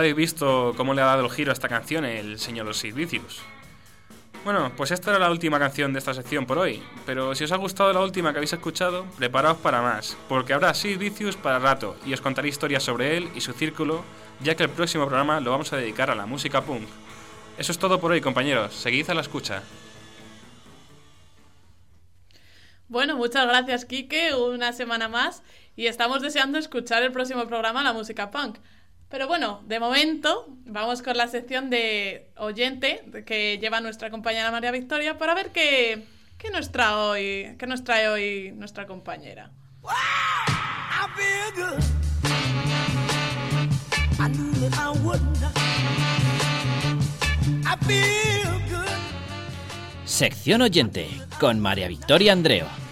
Habéis 0.00 0.16
visto 0.16 0.74
cómo 0.76 0.94
le 0.94 1.02
ha 1.02 1.06
dado 1.06 1.24
el 1.24 1.30
giro 1.30 1.50
a 1.50 1.52
esta 1.52 1.68
canción 1.68 2.04
el 2.04 2.38
señor 2.38 2.66
Los 2.66 2.82
Vicious. 2.82 3.42
Bueno, 4.44 4.72
pues 4.74 4.90
esta 4.90 5.10
era 5.10 5.18
la 5.18 5.30
última 5.30 5.58
canción 5.58 5.92
de 5.92 5.98
esta 5.98 6.14
sección 6.14 6.46
por 6.46 6.56
hoy, 6.56 6.82
pero 7.04 7.34
si 7.34 7.44
os 7.44 7.52
ha 7.52 7.56
gustado 7.56 7.92
la 7.92 8.00
última 8.00 8.32
que 8.32 8.38
habéis 8.38 8.54
escuchado, 8.54 9.04
preparaos 9.18 9.58
para 9.58 9.82
más, 9.82 10.16
porque 10.30 10.54
habrá 10.54 10.72
Sid 10.72 10.98
Vicious 10.98 11.36
para 11.36 11.58
rato 11.58 11.94
y 12.06 12.14
os 12.14 12.22
contaré 12.22 12.48
historias 12.48 12.82
sobre 12.82 13.18
él 13.18 13.28
y 13.34 13.42
su 13.42 13.52
círculo, 13.52 14.02
ya 14.40 14.54
que 14.54 14.62
el 14.62 14.70
próximo 14.70 15.04
programa 15.06 15.40
lo 15.40 15.50
vamos 15.50 15.72
a 15.74 15.76
dedicar 15.76 16.10
a 16.10 16.14
la 16.14 16.24
música 16.24 16.62
punk. 16.62 16.88
Eso 17.58 17.72
es 17.72 17.78
todo 17.78 18.00
por 18.00 18.12
hoy, 18.12 18.22
compañeros, 18.22 18.74
seguid 18.74 19.10
a 19.10 19.14
la 19.14 19.20
escucha. 19.20 19.62
Bueno, 22.88 23.16
muchas 23.16 23.46
gracias, 23.46 23.84
Kike, 23.84 24.34
una 24.34 24.72
semana 24.72 25.08
más 25.08 25.42
y 25.76 25.86
estamos 25.86 26.22
deseando 26.22 26.58
escuchar 26.58 27.02
el 27.02 27.12
próximo 27.12 27.46
programa 27.46 27.82
La 27.82 27.92
Música 27.92 28.30
Punk. 28.30 28.58
Pero 29.10 29.26
bueno, 29.26 29.60
de 29.66 29.80
momento 29.80 30.46
vamos 30.66 31.02
con 31.02 31.16
la 31.16 31.26
sección 31.26 31.68
de 31.68 32.30
oyente 32.36 33.04
que 33.26 33.58
lleva 33.58 33.80
nuestra 33.80 34.08
compañera 34.08 34.52
María 34.52 34.70
Victoria 34.70 35.18
para 35.18 35.34
ver 35.34 35.50
qué, 35.50 36.04
qué 36.38 36.50
nos 36.50 36.70
trae 36.70 36.94
hoy, 36.94 37.56
qué 37.58 37.66
nos 37.66 37.82
trae 37.82 38.08
hoy 38.08 38.52
nuestra 38.52 38.86
compañera. 38.86 39.50
Sección 50.04 50.62
oyente 50.62 51.08
con 51.40 51.58
María 51.58 51.88
Victoria 51.88 52.32
Andreo. 52.32 52.89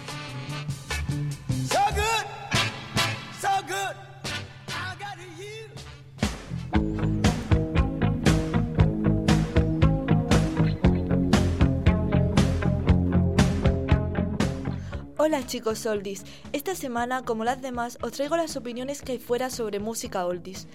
Chicos 15.49 15.87
oldies, 15.87 16.25
esta 16.53 16.75
semana 16.75 17.23
como 17.23 17.43
las 17.43 17.59
demás 17.59 17.97
os 18.03 18.11
traigo 18.11 18.37
las 18.37 18.55
opiniones 18.55 19.01
que 19.01 19.13
hay 19.13 19.17
fuera 19.17 19.49
sobre 19.49 19.79
música 19.79 20.25
oldies. 20.25 20.67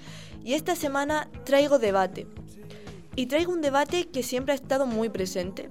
Y 0.44 0.54
esta 0.54 0.74
semana 0.74 1.30
traigo 1.44 1.78
debate. 1.78 2.26
Y 3.14 3.26
traigo 3.26 3.52
un 3.52 3.60
debate 3.60 4.08
que 4.08 4.24
siempre 4.24 4.52
ha 4.52 4.56
estado 4.56 4.84
muy 4.84 5.08
presente. 5.08 5.68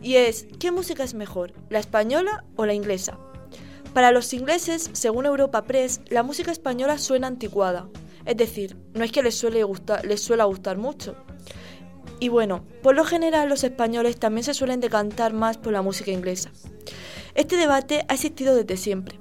Y 0.00 0.16
es, 0.16 0.46
¿qué 0.58 0.70
música 0.70 1.04
es 1.04 1.12
mejor, 1.12 1.52
la 1.68 1.78
española 1.78 2.44
o 2.56 2.64
la 2.64 2.72
inglesa? 2.72 3.18
Para 3.92 4.10
los 4.10 4.32
ingleses, 4.32 4.88
según 4.94 5.26
Europa 5.26 5.64
Press, 5.64 6.00
la 6.08 6.22
música 6.22 6.50
española 6.50 6.96
suena 6.96 7.26
anticuada. 7.26 7.88
Es 8.24 8.38
decir, 8.38 8.78
no 8.94 9.04
es 9.04 9.12
que 9.12 9.22
les, 9.22 9.34
suele 9.34 9.62
gustar, 9.64 10.06
les 10.06 10.22
suela 10.22 10.44
gustar 10.44 10.78
mucho. 10.78 11.14
Y 12.20 12.30
bueno, 12.30 12.64
por 12.82 12.94
lo 12.94 13.04
general 13.04 13.50
los 13.50 13.64
españoles 13.64 14.18
también 14.18 14.44
se 14.44 14.54
suelen 14.54 14.80
decantar 14.80 15.34
más 15.34 15.58
por 15.58 15.74
la 15.74 15.82
música 15.82 16.10
inglesa. 16.10 16.50
Este 17.36 17.56
debate 17.56 18.04
ha 18.08 18.14
existido 18.14 18.54
desde 18.54 18.76
siempre. 18.76 19.18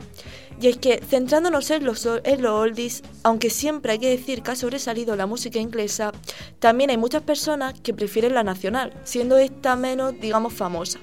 Y 0.60 0.68
es 0.68 0.78
que, 0.78 1.02
centrándonos 1.06 1.70
en 1.70 1.84
los, 1.84 2.08
en 2.24 2.42
los 2.42 2.52
oldies, 2.52 3.04
aunque 3.24 3.50
siempre 3.50 3.92
hay 3.92 4.00
que 4.00 4.10
decir 4.10 4.42
que 4.42 4.52
ha 4.52 4.56
sobresalido 4.56 5.18
la 5.18 5.26
música 5.26 5.60
inglesa, 5.60 6.14
también 6.60 6.90
hay 6.90 6.98
muchas 6.98 7.24
personas 7.24 7.78
que 7.82 7.94
prefieren 7.94 8.34
la 8.34 8.44
nacional, 8.44 8.94
siendo 9.04 9.38
esta 9.38 9.76
menos, 9.76 10.14
digamos, 10.20 10.54
famosa. 10.54 11.00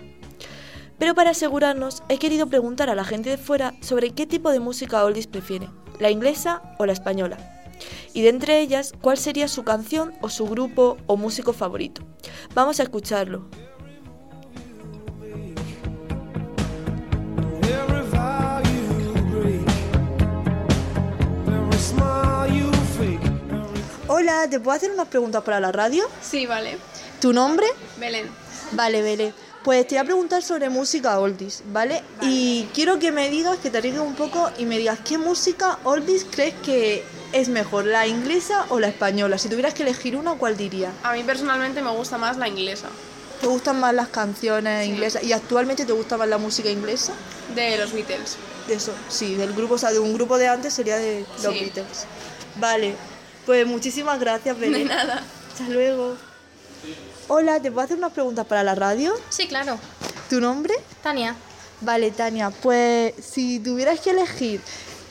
Pero 0.98 1.14
para 1.14 1.30
asegurarnos, 1.30 2.02
he 2.08 2.18
querido 2.18 2.46
preguntar 2.46 2.88
a 2.88 2.94
la 2.94 3.04
gente 3.04 3.28
de 3.28 3.36
fuera 3.36 3.74
sobre 3.82 4.12
qué 4.12 4.26
tipo 4.26 4.50
de 4.50 4.60
música 4.60 5.04
oldies 5.04 5.26
prefiere, 5.26 5.68
la 5.98 6.10
inglesa 6.10 6.62
o 6.78 6.86
la 6.86 6.92
española. 6.92 7.36
Y 8.14 8.22
de 8.22 8.30
entre 8.30 8.60
ellas, 8.60 8.92
cuál 9.02 9.18
sería 9.18 9.48
su 9.48 9.64
canción 9.64 10.14
o 10.22 10.30
su 10.30 10.46
grupo 10.46 10.96
o 11.06 11.16
músico 11.16 11.52
favorito. 11.52 12.02
Vamos 12.54 12.80
a 12.80 12.84
escucharlo. 12.84 13.48
Hola, 24.08 24.46
¿te 24.48 24.60
puedo 24.60 24.76
hacer 24.76 24.90
unas 24.90 25.08
preguntas 25.08 25.42
para 25.42 25.58
la 25.58 25.72
radio? 25.72 26.04
Sí, 26.22 26.46
vale. 26.46 26.76
¿Tu 27.20 27.32
nombre? 27.32 27.66
Belén. 27.98 28.28
Vale, 28.72 29.02
Vele. 29.02 29.32
Pues 29.64 29.86
te 29.86 29.94
voy 29.94 30.02
a 30.02 30.04
preguntar 30.04 30.42
sobre 30.42 30.68
música 30.68 31.18
oldies, 31.18 31.62
¿vale? 31.72 32.02
Y 32.20 32.68
quiero 32.74 32.98
que 32.98 33.12
me 33.12 33.30
digas, 33.30 33.58
que 33.58 33.70
te 33.70 33.78
arriesgues 33.78 34.02
un 34.02 34.14
poco 34.14 34.50
y 34.58 34.66
me 34.66 34.76
digas 34.76 34.98
qué 35.04 35.18
música 35.18 35.78
oldies 35.84 36.26
crees 36.28 36.54
que 36.64 37.04
es 37.32 37.48
mejor, 37.48 37.86
la 37.86 38.06
inglesa 38.06 38.66
o 38.70 38.80
la 38.80 38.88
española. 38.88 39.38
Si 39.38 39.48
tuvieras 39.48 39.72
que 39.72 39.84
elegir 39.84 40.16
una, 40.16 40.34
¿cuál 40.34 40.56
dirías? 40.56 40.92
A 41.04 41.12
mí 41.12 41.22
personalmente 41.22 41.80
me 41.80 41.90
gusta 41.90 42.18
más 42.18 42.36
la 42.36 42.48
inglesa, 42.48 42.88
¿Te 43.40 43.48
gustan 43.48 43.80
más 43.80 43.92
las 43.92 44.06
canciones 44.08 44.86
inglesas? 44.86 45.24
¿Y 45.24 45.32
actualmente 45.32 45.84
te 45.84 45.92
gusta 45.92 46.16
más 46.16 46.28
la 46.28 46.38
música 46.38 46.70
inglesa? 46.70 47.12
de 47.56 47.76
los 47.76 47.92
Beatles. 47.92 48.36
De 48.66 48.74
eso, 48.74 48.92
sí, 49.08 49.34
del 49.34 49.52
grupo, 49.54 49.74
o 49.74 49.78
sea, 49.78 49.90
de 49.90 49.98
un 49.98 50.14
grupo 50.14 50.38
de 50.38 50.48
antes 50.48 50.72
sería 50.72 50.96
de 50.96 51.24
los 51.42 51.52
Sí. 51.54 51.60
Beatles. 51.60 52.04
Vale, 52.56 52.94
pues 53.46 53.66
muchísimas 53.66 54.20
gracias, 54.20 54.58
Belén. 54.58 54.84
De 54.88 54.94
nada. 54.94 55.22
Hasta 55.52 55.64
luego. 55.68 56.14
Hola, 57.28 57.60
¿te 57.60 57.70
puedo 57.70 57.84
hacer 57.84 57.96
unas 57.98 58.12
preguntas 58.12 58.46
para 58.46 58.62
la 58.62 58.74
radio? 58.74 59.12
Sí, 59.30 59.46
claro. 59.48 59.78
¿Tu 60.30 60.40
nombre? 60.40 60.74
Tania. 61.02 61.34
Vale, 61.80 62.10
Tania, 62.12 62.50
pues 62.50 63.12
si 63.24 63.58
tuvieras 63.58 63.98
que 64.00 64.10
elegir 64.10 64.60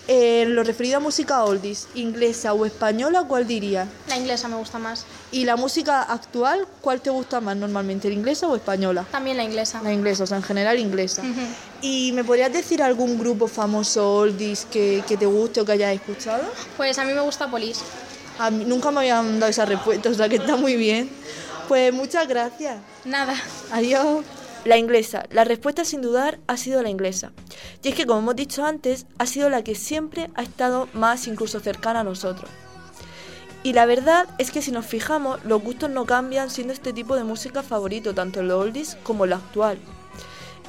eh, 0.08 0.46
lo 0.48 0.64
referido 0.64 0.98
a 0.98 1.00
música 1.00 1.44
oldies, 1.44 1.88
inglesa 1.96 2.54
o 2.54 2.66
española, 2.66 3.24
¿cuál 3.28 3.48
dirías? 3.48 3.88
La 4.08 4.18
inglesa 4.18 4.48
me 4.48 4.56
gusta 4.56 4.80
más. 4.80 5.06
¿Y 5.32 5.46
la 5.46 5.56
música 5.56 6.02
actual, 6.02 6.68
cuál 6.82 7.02
te 7.02 7.10
gusta 7.10 7.40
más 7.40 7.56
normalmente, 7.56 8.10
la 8.10 8.16
inglesa 8.16 8.48
o 8.48 8.56
española? 8.56 9.06
También 9.12 9.38
la 9.38 9.44
inglesa. 9.44 9.82
La 9.82 9.94
inglesa, 9.94 10.24
o 10.24 10.28
sea, 10.28 10.38
en 10.38 10.44
general 10.44 10.80
inglesa. 10.80 11.24
¿Y 11.82 12.12
me 12.14 12.24
podrías 12.24 12.52
decir 12.52 12.82
algún 12.82 13.18
grupo 13.18 13.48
famoso 13.48 14.16
oldies 14.18 14.66
que, 14.66 15.04
que 15.08 15.18
te 15.18 15.26
guste 15.26 15.62
o 15.62 15.66
que 15.66 15.74
hayas 15.74 15.94
escuchado? 15.94 16.44
Pues 16.78 16.98
a 16.98 17.06
mí 17.06 17.14
me 17.14 17.22
gusta 17.22 17.50
Police. 17.50 17.82
A 18.40 18.50
mí 18.50 18.66
nunca 18.66 18.92
me 18.92 19.00
habían 19.02 19.40
dado 19.40 19.50
esa 19.50 19.66
respuesta, 19.66 20.10
o 20.10 20.14
sea 20.14 20.28
que 20.28 20.38
está 20.38 20.56
muy 20.56 20.76
bien. 20.76 21.10
Pues 21.68 21.94
muchas 21.94 22.28
gracias. 22.28 22.78
Nada. 23.06 23.36
Adiós. 23.72 24.26
La 24.64 24.78
inglesa. 24.78 25.26
La 25.32 25.44
respuesta 25.44 25.86
sin 25.86 26.02
dudar 26.02 26.40
ha 26.48 26.56
sido 26.56 26.84
la 26.84 26.90
inglesa. 26.90 27.32
Y 27.84 27.90
es 27.90 27.96
que, 27.96 28.06
como 28.06 28.20
hemos 28.20 28.36
dicho 28.36 28.64
antes, 28.64 29.08
ha 29.18 29.26
sido 29.26 29.50
la 29.50 29.64
que 29.64 29.76
siempre 29.76 30.30
ha 30.36 30.44
estado 30.44 30.88
más 30.94 31.28
incluso 31.28 31.60
cercana 31.60 32.02
a 32.02 32.04
nosotros. 32.04 32.50
Y 33.64 33.74
la 33.74 33.86
verdad 33.86 34.28
es 34.38 34.52
que 34.52 34.62
si 34.62 34.72
nos 34.72 34.86
fijamos, 34.86 35.44
los 35.46 35.62
gustos 35.62 35.90
no 35.90 36.06
cambian 36.06 36.50
siendo 36.50 36.74
este 36.74 36.94
tipo 36.94 37.16
de 37.16 37.24
música 37.24 37.62
favorito, 37.64 38.14
tanto 38.14 38.40
en 38.40 38.48
los 38.48 38.62
oldies 38.62 38.98
como 39.04 39.24
en 39.24 39.32
lo 39.32 39.36
actual. 39.38 39.78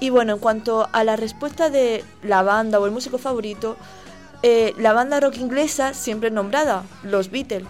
Y 0.01 0.11
bueno, 0.11 0.35
en 0.35 0.39
cuanto 0.41 0.89
a 0.93 1.05
la 1.05 1.17
respuesta 1.17 1.71
de 1.71 2.05
la 2.23 2.43
banda 2.43 2.81
o 2.81 2.87
el 2.87 2.93
músico 2.93 3.19
favorito, 3.19 3.77
eh, 4.43 4.75
la 4.77 4.93
banda 4.93 5.21
rock 5.21 5.37
inglesa 5.37 5.95
siempre 5.95 6.31
nombrada, 6.31 6.85
los 7.03 7.31
Beatles. 7.31 7.67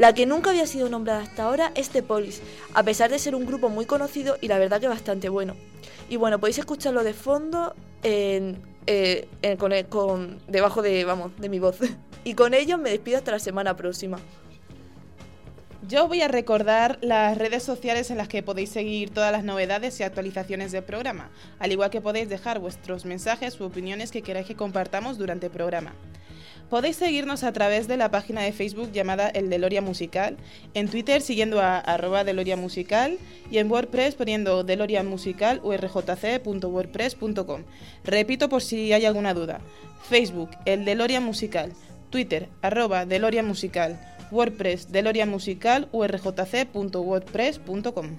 La 0.00 0.14
que 0.14 0.24
nunca 0.24 0.48
había 0.48 0.66
sido 0.66 0.88
nombrada 0.88 1.20
hasta 1.20 1.42
ahora 1.42 1.72
es 1.74 1.90
The 1.90 2.02
Police, 2.02 2.40
a 2.72 2.82
pesar 2.82 3.10
de 3.10 3.18
ser 3.18 3.34
un 3.34 3.44
grupo 3.44 3.68
muy 3.68 3.84
conocido 3.84 4.38
y 4.40 4.48
la 4.48 4.58
verdad 4.58 4.80
que 4.80 4.88
bastante 4.88 5.28
bueno. 5.28 5.56
Y 6.08 6.16
bueno, 6.16 6.38
podéis 6.40 6.56
escucharlo 6.56 7.04
de 7.04 7.12
fondo 7.12 7.74
en, 8.02 8.62
eh, 8.86 9.28
con, 9.58 9.70
con- 9.90 10.38
debajo 10.48 10.80
de, 10.80 11.04
vamos, 11.04 11.32
de 11.38 11.50
mi 11.50 11.58
voz. 11.58 11.76
Y 12.24 12.32
con 12.32 12.54
ello 12.54 12.78
me 12.78 12.88
despido 12.88 13.18
hasta 13.18 13.30
la 13.32 13.38
semana 13.38 13.76
próxima. 13.76 14.18
Yo 15.86 16.08
voy 16.08 16.22
a 16.22 16.28
recordar 16.28 16.98
las 17.02 17.36
redes 17.36 17.62
sociales 17.62 18.10
en 18.10 18.16
las 18.16 18.28
que 18.28 18.42
podéis 18.42 18.70
seguir 18.70 19.10
todas 19.10 19.32
las 19.32 19.44
novedades 19.44 20.00
y 20.00 20.02
actualizaciones 20.02 20.72
del 20.72 20.84
programa, 20.84 21.30
al 21.58 21.72
igual 21.72 21.90
que 21.90 22.00
podéis 22.00 22.30
dejar 22.30 22.58
vuestros 22.58 23.04
mensajes 23.04 23.60
u 23.60 23.64
opiniones 23.64 24.10
que 24.12 24.22
queráis 24.22 24.46
que 24.46 24.56
compartamos 24.56 25.18
durante 25.18 25.46
el 25.46 25.52
programa. 25.52 25.94
Podéis 26.70 26.96
seguirnos 26.96 27.42
a 27.42 27.52
través 27.52 27.88
de 27.88 27.96
la 27.96 28.12
página 28.12 28.42
de 28.42 28.52
Facebook 28.52 28.92
llamada 28.92 29.28
El 29.28 29.50
Deloria 29.50 29.82
Musical, 29.82 30.36
en 30.72 30.88
Twitter 30.88 31.20
siguiendo 31.20 31.60
a 31.60 31.78
arroba 31.78 32.22
Deloria 32.22 32.56
Musical 32.56 33.18
y 33.50 33.58
en 33.58 33.68
WordPress 33.68 34.14
poniendo 34.14 34.62
Deloria 34.62 35.02
Musical 35.02 35.60
urjc.wordpress.com. 35.64 37.64
Repito 38.04 38.48
por 38.48 38.62
si 38.62 38.92
hay 38.92 39.04
alguna 39.04 39.34
duda. 39.34 39.60
Facebook 40.08 40.50
El 40.64 40.84
Deloria 40.84 41.20
Musical, 41.20 41.72
Twitter 42.08 42.48
arroba 42.62 43.04
Deloria 43.04 43.42
Musical, 43.42 43.98
WordPress 44.30 44.92
Deloria 44.92 45.26
Musical 45.26 45.88
urjc.wordpress.com. 45.90 48.16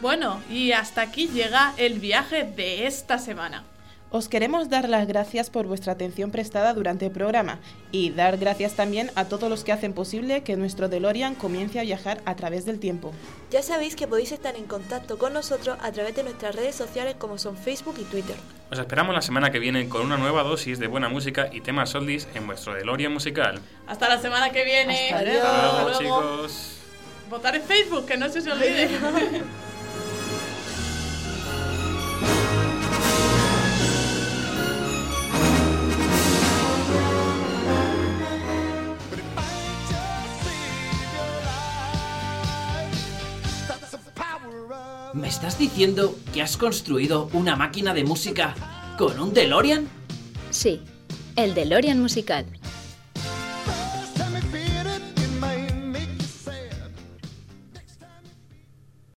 Bueno, 0.00 0.42
y 0.50 0.72
hasta 0.72 1.02
aquí 1.02 1.28
llega 1.28 1.72
el 1.76 1.98
viaje 2.00 2.44
de 2.44 2.86
esta 2.86 3.18
semana. 3.18 3.64
Os 4.10 4.28
queremos 4.28 4.70
dar 4.70 4.88
las 4.88 5.08
gracias 5.08 5.50
por 5.50 5.66
vuestra 5.66 5.94
atención 5.94 6.30
prestada 6.30 6.72
durante 6.74 7.06
el 7.06 7.12
programa 7.12 7.58
y 7.90 8.10
dar 8.10 8.36
gracias 8.38 8.74
también 8.74 9.10
a 9.16 9.24
todos 9.24 9.50
los 9.50 9.64
que 9.64 9.72
hacen 9.72 9.94
posible 9.94 10.44
que 10.44 10.56
nuestro 10.56 10.88
DeLorean 10.88 11.34
comience 11.34 11.80
a 11.80 11.82
viajar 11.82 12.20
a 12.24 12.36
través 12.36 12.64
del 12.64 12.78
tiempo. 12.78 13.12
Ya 13.50 13.62
sabéis 13.62 13.96
que 13.96 14.06
podéis 14.06 14.30
estar 14.30 14.54
en 14.54 14.66
contacto 14.66 15.18
con 15.18 15.32
nosotros 15.32 15.76
a 15.82 15.90
través 15.90 16.14
de 16.14 16.22
nuestras 16.22 16.54
redes 16.54 16.76
sociales 16.76 17.16
como 17.18 17.36
son 17.36 17.56
Facebook 17.56 17.96
y 17.98 18.04
Twitter. 18.04 18.36
Os 18.70 18.78
esperamos 18.78 19.12
la 19.12 19.22
semana 19.22 19.50
que 19.50 19.58
viene 19.58 19.88
con 19.88 20.02
una 20.02 20.16
nueva 20.16 20.44
dosis 20.44 20.78
de 20.78 20.86
buena 20.86 21.08
música 21.08 21.48
y 21.52 21.60
temas 21.60 21.92
oldies 21.96 22.28
en 22.34 22.46
vuestro 22.46 22.74
DeLorean 22.74 23.12
musical. 23.12 23.60
Hasta 23.88 24.08
la 24.08 24.20
semana 24.20 24.50
que 24.50 24.64
viene. 24.64 25.10
Hasta 25.10 25.18
Hasta 25.18 25.30
luego, 25.30 25.46
Hasta 25.46 26.00
luego. 26.02 26.32
chicos. 26.38 26.76
Votar 27.28 27.56
en 27.56 27.62
Facebook, 27.62 28.06
que 28.06 28.16
no 28.16 28.28
se 28.28 28.38
os 28.38 28.46
olvide. 28.46 28.88
¿Me 45.16 45.28
estás 45.28 45.58
diciendo 45.58 46.14
que 46.34 46.42
has 46.42 46.58
construido 46.58 47.30
una 47.32 47.56
máquina 47.56 47.94
de 47.94 48.04
música 48.04 48.54
con 48.98 49.18
un 49.18 49.32
DeLorean? 49.32 49.88
Sí, 50.50 50.82
el 51.36 51.54
DeLorean 51.54 52.02
musical. 52.02 52.44